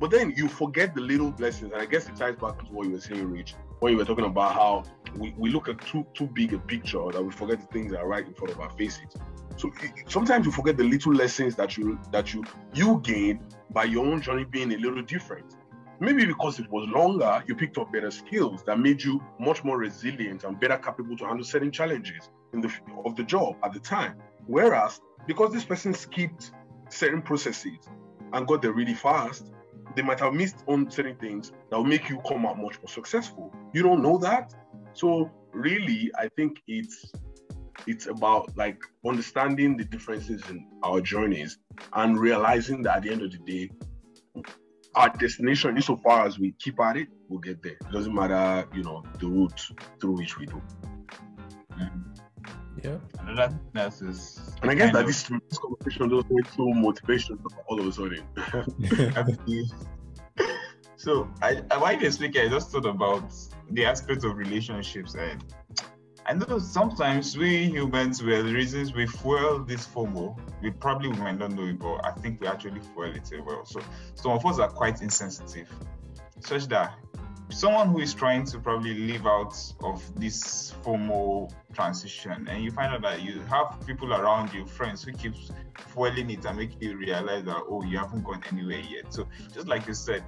But 0.03 0.11
then 0.11 0.35
you 0.37 0.49
forget 0.49 0.97
the 0.97 1.01
little 1.01 1.31
blessings, 1.31 1.71
and 1.71 1.81
I 1.81 1.87
guess 1.87 2.09
it 2.09 2.17
ties 2.17 2.35
back 2.35 2.59
to 2.59 2.65
what 2.73 2.87
you 2.89 2.95
were 2.95 3.01
saying, 3.01 3.31
Rich, 3.31 3.55
when 3.79 3.93
you 3.93 3.99
were 3.99 4.05
talking 4.05 4.25
about 4.25 4.53
how 4.53 4.83
we, 5.17 5.33
we 5.39 5.49
look 5.49 5.69
at 5.69 5.81
too 5.81 6.05
too 6.13 6.27
big 6.27 6.53
a 6.55 6.59
picture 6.59 6.99
that 7.13 7.23
we 7.23 7.31
forget 7.31 7.61
the 7.61 7.69
things 7.69 7.93
that 7.93 8.01
are 8.01 8.09
right 8.09 8.27
in 8.27 8.35
front 8.35 8.53
of 8.53 8.59
our 8.59 8.71
faces. 8.71 9.15
So 9.57 9.71
it, 9.81 10.11
sometimes 10.11 10.45
you 10.45 10.51
forget 10.51 10.77
the 10.77 10.83
little 10.83 11.15
lessons 11.15 11.55
that 11.55 11.77
you 11.77 12.01
that 12.11 12.35
you 12.35 12.43
you 12.75 13.01
gain 13.05 13.47
by 13.71 13.85
your 13.85 14.05
own 14.05 14.21
journey 14.21 14.43
being 14.43 14.73
a 14.73 14.77
little 14.77 15.03
different. 15.03 15.55
Maybe 16.01 16.27
because 16.27 16.59
it 16.59 16.69
was 16.69 16.89
longer, 16.89 17.45
you 17.47 17.55
picked 17.55 17.79
up 17.79 17.93
better 17.93 18.11
skills 18.11 18.65
that 18.65 18.81
made 18.81 19.05
you 19.05 19.23
much 19.39 19.63
more 19.63 19.79
resilient 19.79 20.43
and 20.43 20.59
better 20.59 20.79
capable 20.79 21.17
to 21.19 21.27
handle 21.27 21.45
certain 21.45 21.71
challenges 21.71 22.29
in 22.53 22.61
the 22.61 22.73
of 23.05 23.15
the 23.15 23.23
job 23.23 23.55
at 23.63 23.73
the 23.73 23.79
time. 23.79 24.17
Whereas 24.49 25.01
because 25.29 25.53
this 25.53 25.65
person 25.65 25.95
skipped 25.95 26.51
certain 26.89 27.23
processes 27.23 27.79
and 28.33 28.49
got 28.49 28.63
there 28.63 28.73
really 28.73 28.95
fast, 28.95 29.53
they 29.95 30.03
might 30.03 30.21
have 30.21 30.35
missed 30.35 30.65
on 30.67 30.91
certain 30.91 31.17
things 31.17 31.53
that 31.71 31.77
will 31.77 31.85
make 31.85 32.09
you 32.09 32.21
come 32.27 32.47
out 32.47 32.59
much 32.59 32.79
more 32.81 32.89
successful. 32.89 33.53
You 33.73 33.83
don't 33.83 34.03
know 34.03 34.19
that. 34.19 34.55
So 34.95 35.31
really, 35.53 36.11
I 36.19 36.29
think 36.29 36.63
it's 36.67 37.13
it's 37.87 38.07
about 38.07 38.57
like 38.57 38.81
understanding 39.07 39.77
the 39.77 39.85
differences 39.85 40.43
in 40.49 40.67
our 40.83 41.01
journeys 41.01 41.59
and 41.95 42.19
realizing 42.19 42.83
that 42.83 42.99
at 42.99 43.03
the 43.03 43.11
end 43.11 43.23
of 43.23 43.33
the 43.33 43.39
day, 43.39 43.71
our 44.95 45.09
destination, 45.09 45.77
insofar 45.77 46.27
as 46.27 46.39
we 46.39 46.53
keep 46.59 46.79
at 46.81 46.97
it, 46.97 47.09
we'll 47.29 47.41
get 47.41 47.63
there. 47.63 47.73
It 47.73 47.91
doesn't 47.91 48.15
matter, 48.15 48.69
you 48.75 48.83
know, 48.83 49.03
the 49.19 49.27
route 49.27 49.61
through 50.01 50.17
which 50.17 50.39
we 50.39 50.47
do. 50.47 50.61
Yeah. 52.83 52.99
Another 53.21 53.59
that 53.75 54.01
is. 54.03 54.41
And 54.61 54.71
I 54.71 54.75
guess 54.75 54.93
that 54.93 55.07
this, 55.07 55.23
this 55.23 55.59
conversation 55.59 56.09
doesn't 56.09 56.31
make 56.31 56.47
so 56.49 56.67
motivation 56.73 57.39
all 57.69 57.81
of 57.81 57.87
a 57.87 57.93
sudden. 57.93 58.25
so 60.97 61.29
I, 61.41 61.63
I 61.71 61.77
while 61.77 62.01
you're 62.01 62.11
speaking, 62.11 62.47
I 62.47 62.49
just 62.49 62.71
thought 62.71 62.87
about 62.87 63.33
the 63.71 63.85
aspect 63.85 64.25
of 64.25 64.37
relationships 64.37 65.15
and 65.15 65.45
I 66.25 66.35
know 66.35 66.59
sometimes 66.59 67.37
we 67.37 67.65
humans, 67.65 68.23
well, 68.23 68.43
the 68.45 68.53
reasons 68.53 68.95
we 68.95 69.07
fuel 69.07 69.65
this 69.65 69.87
FOMO, 69.87 70.39
we 70.63 70.71
probably 70.71 71.11
might 71.11 71.39
not 71.39 71.51
know 71.51 71.65
it, 71.65 71.79
but 71.81 72.01
I 72.05 72.13
think 72.13 72.41
we 72.41 72.47
actually 72.47 72.81
fuel 72.81 73.15
it 73.15 73.33
as 73.33 73.41
well. 73.45 73.65
So 73.65 73.81
some 74.15 74.33
of 74.33 74.47
us 74.47 74.61
are 74.61 74.69
quite 74.69 75.03
insensitive, 75.03 75.69
such 76.41 76.67
that 76.69 76.95
someone 77.53 77.89
who 77.89 78.01
is 78.01 78.15
trying 78.15 78.45
to 78.47 78.59
probably 78.59 78.95
live 78.95 79.27
out 79.27 79.57
of 79.83 80.03
this 80.19 80.73
formal 80.83 81.53
transition, 81.75 82.47
and 82.49 82.65
you 82.65 82.71
find 82.71 82.93
out 82.93 83.03
that 83.03 83.23
you 83.23 83.41
have 83.43 83.85
people 83.87 84.13
around 84.15 84.53
you, 84.53 84.67
friends 84.67 85.03
who 85.03 85.13
keep 85.13 85.35
fueling 85.89 86.31
it 86.31 86.45
and 86.45 86.59
make 86.59 86.81
you 86.81 86.97
realize 86.97 87.45
that 87.45 87.63
oh, 87.69 87.83
you 87.85 87.99
haven't 87.99 88.25
gone 88.25 88.43
anywhere 88.51 88.81
yet. 88.81 89.13
So 89.13 89.27
just 89.53 89.69
like 89.69 89.87
you 89.87 89.95
said, 89.95 90.25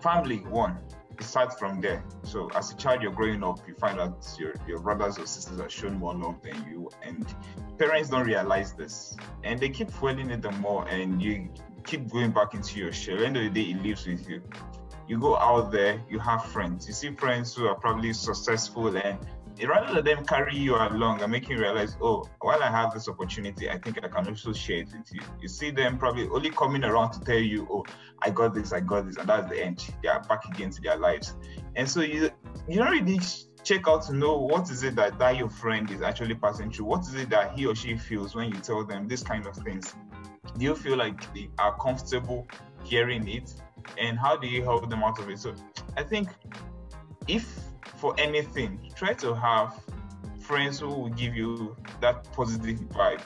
family 0.00 0.38
one, 0.38 0.78
starts 1.20 1.58
from 1.58 1.80
there. 1.80 2.04
So 2.24 2.50
as 2.54 2.72
a 2.72 2.76
child, 2.76 3.02
you're 3.02 3.12
growing 3.12 3.42
up, 3.42 3.60
you 3.66 3.74
find 3.74 3.98
out 3.98 4.26
your, 4.38 4.54
your 4.66 4.80
brothers 4.80 5.18
or 5.18 5.26
sisters 5.26 5.60
are 5.60 5.70
shown 5.70 5.98
more 5.98 6.14
love 6.14 6.42
than 6.42 6.64
you, 6.68 6.90
and 7.02 7.26
parents 7.78 8.10
don't 8.10 8.26
realize 8.26 8.72
this, 8.72 9.16
and 9.44 9.58
they 9.58 9.68
keep 9.68 9.90
fueling 9.90 10.30
it 10.30 10.42
the 10.42 10.52
more, 10.52 10.86
and 10.88 11.22
you 11.22 11.48
keep 11.84 12.08
going 12.10 12.32
back 12.32 12.54
into 12.54 12.78
your 12.78 12.92
shell. 12.92 13.22
End 13.22 13.36
of 13.36 13.42
the 13.44 13.50
day, 13.50 13.70
it 13.70 13.82
lives 13.82 14.06
with 14.06 14.28
you. 14.28 14.42
You 15.08 15.18
go 15.18 15.36
out 15.36 15.70
there, 15.70 16.02
you 16.10 16.18
have 16.18 16.44
friends. 16.46 16.88
You 16.88 16.94
see 16.94 17.10
friends 17.12 17.54
who 17.54 17.66
are 17.66 17.76
probably 17.76 18.12
successful 18.12 18.96
and 18.96 19.18
rather 19.64 19.94
than 19.94 20.04
them 20.04 20.26
carry 20.26 20.56
you 20.56 20.76
along 20.76 21.22
and 21.22 21.32
make 21.32 21.48
you 21.48 21.58
realize, 21.58 21.96
oh, 22.02 22.28
while 22.40 22.62
I 22.62 22.70
have 22.70 22.92
this 22.92 23.08
opportunity, 23.08 23.70
I 23.70 23.78
think 23.78 24.04
I 24.04 24.08
can 24.08 24.28
also 24.28 24.52
share 24.52 24.78
it 24.78 24.88
with 24.92 25.10
you. 25.12 25.20
You 25.40 25.48
see 25.48 25.70
them 25.70 25.96
probably 25.96 26.28
only 26.28 26.50
coming 26.50 26.84
around 26.84 27.12
to 27.12 27.20
tell 27.20 27.38
you, 27.38 27.66
oh, 27.70 27.84
I 28.20 28.30
got 28.30 28.52
this, 28.52 28.72
I 28.72 28.80
got 28.80 29.06
this, 29.06 29.16
and 29.16 29.28
that's 29.28 29.48
the 29.48 29.64
end. 29.64 29.88
They 30.02 30.08
are 30.08 30.22
back 30.22 30.44
again 30.46 30.70
to 30.70 30.82
their 30.82 30.96
lives. 30.96 31.34
And 31.74 31.88
so 31.88 32.00
you 32.00 32.30
you 32.68 32.76
don't 32.78 32.90
really 32.90 33.20
check 33.62 33.88
out 33.88 34.02
to 34.06 34.14
know 34.14 34.36
what 34.38 34.70
is 34.70 34.82
it 34.82 34.94
that 34.96 35.18
that 35.18 35.36
your 35.36 35.48
friend 35.48 35.90
is 35.90 36.02
actually 36.02 36.34
passing 36.34 36.70
through. 36.70 36.86
What 36.86 37.02
is 37.02 37.14
it 37.14 37.30
that 37.30 37.52
he 37.52 37.66
or 37.66 37.74
she 37.74 37.96
feels 37.96 38.34
when 38.34 38.52
you 38.52 38.60
tell 38.60 38.84
them 38.84 39.08
this 39.08 39.22
kind 39.22 39.46
of 39.46 39.56
things? 39.56 39.94
Do 40.58 40.64
you 40.64 40.74
feel 40.74 40.96
like 40.96 41.32
they 41.34 41.48
are 41.58 41.76
comfortable 41.78 42.46
hearing 42.84 43.26
it? 43.28 43.54
And 43.98 44.18
how 44.18 44.36
do 44.36 44.46
you 44.46 44.62
help 44.62 44.88
them 44.90 45.02
out 45.02 45.18
of 45.18 45.28
it? 45.30 45.38
So 45.38 45.54
I 45.96 46.02
think 46.02 46.28
if 47.28 47.66
for 47.96 48.14
anything, 48.18 48.92
try 48.94 49.14
to 49.14 49.34
have 49.34 49.80
friends 50.40 50.80
who 50.80 50.88
will 50.88 51.08
give 51.10 51.34
you 51.34 51.76
that 52.00 52.30
positive 52.32 52.78
vibe 52.90 53.22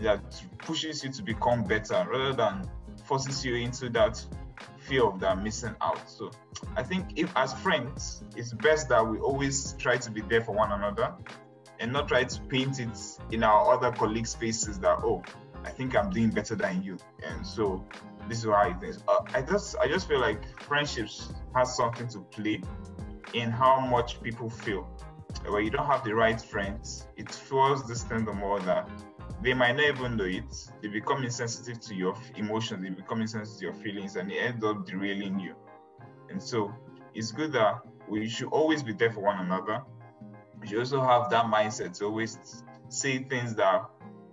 that 0.00 0.20
pushes 0.58 1.02
you 1.02 1.10
to 1.10 1.22
become 1.22 1.64
better 1.64 2.06
rather 2.08 2.32
than 2.32 2.68
forces 3.04 3.44
you 3.44 3.56
into 3.56 3.88
that 3.90 4.24
fear 4.78 5.04
of 5.04 5.20
that 5.20 5.42
missing 5.42 5.74
out. 5.80 6.08
So 6.08 6.30
I 6.76 6.82
think 6.82 7.18
if 7.18 7.34
as 7.36 7.52
friends, 7.54 8.22
it's 8.36 8.52
best 8.52 8.88
that 8.90 9.06
we 9.06 9.18
always 9.18 9.74
try 9.74 9.96
to 9.96 10.10
be 10.10 10.20
there 10.22 10.42
for 10.42 10.52
one 10.52 10.72
another 10.72 11.14
and 11.80 11.92
not 11.92 12.08
try 12.08 12.24
to 12.24 12.40
paint 12.42 12.80
it 12.80 12.98
in 13.30 13.42
our 13.42 13.72
other 13.72 13.90
colleagues' 13.90 14.34
faces 14.34 14.78
that 14.80 14.98
oh, 15.02 15.22
I 15.64 15.70
think 15.70 15.96
I'm 15.96 16.10
doing 16.10 16.30
better 16.30 16.54
than 16.54 16.82
you. 16.82 16.98
And 17.26 17.46
so 17.46 17.84
this 18.28 18.38
is 18.38 18.44
how 18.44 18.68
it 18.68 18.82
is. 18.82 19.02
Uh, 19.08 19.20
I 19.34 19.42
just 19.42 19.76
I 19.78 19.88
just 19.88 20.08
feel 20.08 20.20
like 20.20 20.60
friendships 20.62 21.32
has 21.54 21.76
something 21.76 22.08
to 22.08 22.20
play 22.20 22.62
in 23.32 23.50
how 23.50 23.80
much 23.80 24.22
people 24.22 24.48
feel. 24.48 24.88
When 25.46 25.64
you 25.64 25.70
don't 25.70 25.86
have 25.86 26.04
the 26.04 26.14
right 26.14 26.40
friends, 26.40 27.08
it 27.16 27.30
fuels 27.30 27.86
this 27.86 28.04
thing 28.04 28.24
the 28.24 28.32
more 28.32 28.60
that 28.60 28.88
they 29.42 29.52
might 29.52 29.76
not 29.76 29.84
even 29.84 30.16
know 30.16 30.24
it. 30.24 30.70
They 30.80 30.88
become 30.88 31.22
insensitive 31.24 31.80
to 31.80 31.94
your 31.94 32.14
emotions, 32.36 32.82
they 32.82 32.90
become 32.90 33.20
insensitive 33.20 33.58
to 33.58 33.64
your 33.66 33.74
feelings, 33.74 34.16
and 34.16 34.30
they 34.30 34.38
end 34.38 34.64
up 34.64 34.86
derailing 34.86 35.38
you. 35.38 35.54
And 36.30 36.42
so 36.42 36.72
it's 37.14 37.30
good 37.30 37.52
that 37.52 37.80
we 38.08 38.28
should 38.28 38.48
always 38.48 38.82
be 38.82 38.92
there 38.92 39.12
for 39.12 39.20
one 39.20 39.40
another. 39.40 39.82
We 40.60 40.68
should 40.68 40.78
also 40.78 41.02
have 41.02 41.30
that 41.30 41.46
mindset 41.46 41.98
to 41.98 42.06
always 42.06 42.38
say 42.88 43.18
things 43.24 43.54
that 43.56 43.66
are 43.66 43.90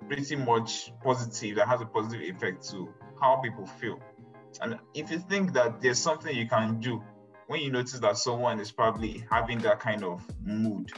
pretty 0.08 0.36
much 0.36 0.94
positive, 1.04 1.58
that 1.58 1.68
has 1.68 1.82
a 1.82 1.86
positive 1.86 2.22
effect 2.22 2.70
to 2.70 2.94
how 3.22 3.38
people 3.38 3.66
feel. 3.66 4.00
And 4.62 4.78
if 4.94 5.12
you 5.12 5.20
think 5.20 5.54
that 5.54 5.82
there's 5.82 6.00
something 6.00 6.36
you 6.36 6.48
can 6.48 6.80
do 6.80 7.02
when 7.48 7.62
you 7.62 7.72
notice 7.72 8.00
that 8.00 8.18
someone 8.18 8.60
is 8.60 8.72
probably 8.72 9.26
having 9.30 9.60
that 9.60 9.80
kind 9.80 10.04
of 10.04 10.26
mood, 10.44 10.92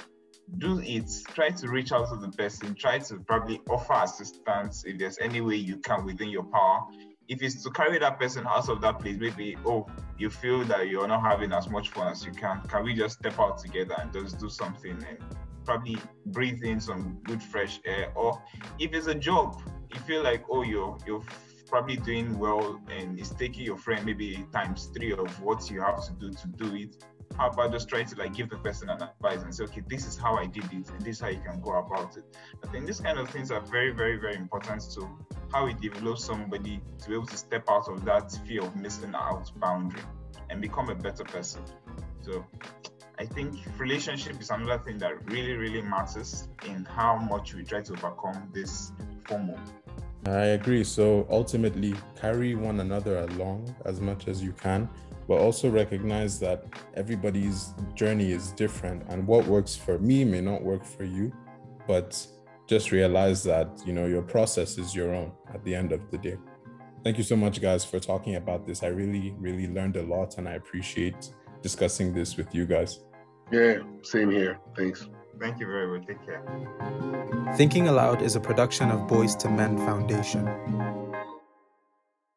do 0.57 0.79
it. 0.83 1.09
Try 1.33 1.49
to 1.49 1.67
reach 1.67 1.91
out 1.91 2.09
to 2.09 2.15
the 2.15 2.29
person. 2.29 2.75
Try 2.75 2.99
to 2.99 3.15
probably 3.19 3.61
offer 3.69 3.93
assistance 3.93 4.83
if 4.85 4.97
there's 4.99 5.17
any 5.19 5.41
way 5.41 5.55
you 5.55 5.77
can 5.77 6.05
within 6.05 6.29
your 6.29 6.43
power. 6.43 6.81
If 7.27 7.41
it's 7.41 7.63
to 7.63 7.71
carry 7.71 7.99
that 7.99 8.19
person 8.19 8.45
out 8.47 8.69
of 8.69 8.81
that 8.81 8.99
place, 8.99 9.17
maybe, 9.19 9.57
oh, 9.65 9.87
you 10.17 10.29
feel 10.29 10.63
that 10.65 10.89
you're 10.89 11.07
not 11.07 11.21
having 11.21 11.53
as 11.53 11.69
much 11.69 11.89
fun 11.89 12.09
as 12.09 12.25
you 12.25 12.31
can. 12.31 12.61
Can 12.67 12.83
we 12.83 12.93
just 12.93 13.19
step 13.19 13.39
out 13.39 13.57
together 13.57 13.95
and 13.97 14.11
just 14.11 14.39
do 14.39 14.49
something 14.49 14.91
and 14.91 15.17
probably 15.65 15.97
breathe 16.27 16.61
in 16.63 16.79
some 16.79 17.17
good 17.23 17.41
fresh 17.41 17.79
air? 17.85 18.11
Or 18.15 18.41
if 18.77 18.93
it's 18.93 19.07
a 19.07 19.15
job, 19.15 19.61
you 19.93 19.99
feel 20.01 20.21
like, 20.21 20.43
oh, 20.51 20.63
you're, 20.63 20.97
you're 21.07 21.23
probably 21.73 21.97
doing 21.97 22.37
well 22.37 22.79
and 22.91 23.19
it's 23.19 23.31
taking 23.31 23.63
your 23.63 23.77
friend 23.77 24.05
maybe 24.05 24.45
times 24.53 24.91
three 24.95 25.11
of 25.11 25.41
what 25.41 25.71
you 25.71 25.81
have 25.81 26.05
to 26.05 26.13
do 26.19 26.29
to 26.29 26.47
do 26.49 26.75
it, 26.75 27.03
how 27.35 27.49
about 27.49 27.71
just 27.71 27.89
try 27.89 28.03
to 28.03 28.15
like 28.15 28.35
give 28.35 28.47
the 28.51 28.57
person 28.57 28.91
an 28.91 29.01
advice 29.01 29.41
and 29.41 29.55
say, 29.55 29.63
okay, 29.63 29.81
this 29.89 30.05
is 30.05 30.15
how 30.15 30.35
I 30.35 30.45
did 30.45 30.65
it, 30.65 30.87
and 30.91 31.01
this 31.01 31.15
is 31.15 31.19
how 31.19 31.29
you 31.29 31.41
can 31.43 31.59
go 31.61 31.71
about 31.79 32.15
it. 32.15 32.25
I 32.63 32.67
think 32.67 32.85
these 32.85 32.99
kind 32.99 33.17
of 33.17 33.27
things 33.31 33.49
are 33.49 33.59
very, 33.59 33.89
very, 33.89 34.17
very 34.17 34.35
important 34.35 34.83
to 34.93 35.09
how 35.51 35.65
we 35.65 35.73
develop 35.73 36.19
somebody 36.19 36.79
to 36.99 37.09
be 37.09 37.15
able 37.15 37.25
to 37.25 37.37
step 37.37 37.63
out 37.67 37.87
of 37.87 38.05
that 38.05 38.31
fear 38.45 38.61
of 38.61 38.75
missing 38.75 39.15
out 39.15 39.51
boundary 39.59 40.03
and 40.51 40.61
become 40.61 40.89
a 40.89 40.95
better 40.95 41.23
person. 41.23 41.63
So 42.21 42.45
I 43.17 43.25
think 43.25 43.55
relationship 43.79 44.39
is 44.39 44.51
another 44.51 44.77
thing 44.77 44.99
that 44.99 45.27
really, 45.31 45.53
really 45.53 45.81
matters 45.81 46.49
in 46.67 46.85
how 46.85 47.17
much 47.17 47.55
we 47.55 47.63
try 47.63 47.81
to 47.81 47.93
overcome 47.93 48.51
this 48.53 48.91
FOMO. 49.23 49.57
I 50.25 50.45
agree. 50.57 50.83
So 50.83 51.27
ultimately, 51.29 51.93
carry 52.19 52.55
one 52.55 52.79
another 52.79 53.19
along 53.19 53.75
as 53.85 53.99
much 53.99 54.27
as 54.27 54.41
you 54.41 54.53
can 54.53 54.89
but 55.27 55.39
also 55.39 55.69
recognize 55.69 56.39
that 56.39 56.65
everybody's 56.95 57.73
journey 57.95 58.31
is 58.31 58.51
different 58.51 59.03
and 59.09 59.25
what 59.25 59.45
works 59.45 59.75
for 59.75 59.99
me 59.99 60.23
may 60.23 60.41
not 60.41 60.61
work 60.61 60.83
for 60.83 61.03
you 61.03 61.31
but 61.87 62.25
just 62.67 62.91
realize 62.91 63.43
that 63.43 63.67
you 63.85 63.93
know 63.93 64.05
your 64.05 64.21
process 64.21 64.77
is 64.77 64.95
your 64.95 65.13
own 65.13 65.31
at 65.53 65.63
the 65.63 65.75
end 65.75 65.91
of 65.91 66.09
the 66.11 66.17
day. 66.17 66.37
Thank 67.03 67.17
you 67.17 67.23
so 67.23 67.35
much 67.35 67.61
guys 67.61 67.83
for 67.83 67.99
talking 67.99 68.35
about 68.35 68.65
this. 68.65 68.83
I 68.83 68.87
really 68.87 69.35
really 69.37 69.67
learned 69.67 69.97
a 69.97 70.03
lot 70.03 70.37
and 70.37 70.47
i 70.47 70.53
appreciate 70.53 71.33
discussing 71.61 72.13
this 72.13 72.37
with 72.37 72.53
you 72.55 72.65
guys. 72.65 72.99
Yeah 73.51 73.79
same 74.01 74.31
here. 74.31 74.59
Thanks 74.75 75.07
thank 75.39 75.59
you 75.59 75.67
very 75.67 75.87
much. 75.87 76.07
Take 76.07 76.25
care. 76.25 76.41
Thinking 77.55 77.87
aloud 77.87 78.21
is 78.21 78.35
a 78.35 78.39
production 78.39 78.89
of 78.91 79.07
boys 79.07 79.35
to 79.37 79.49
men 79.49 79.77
foundation 79.77 80.47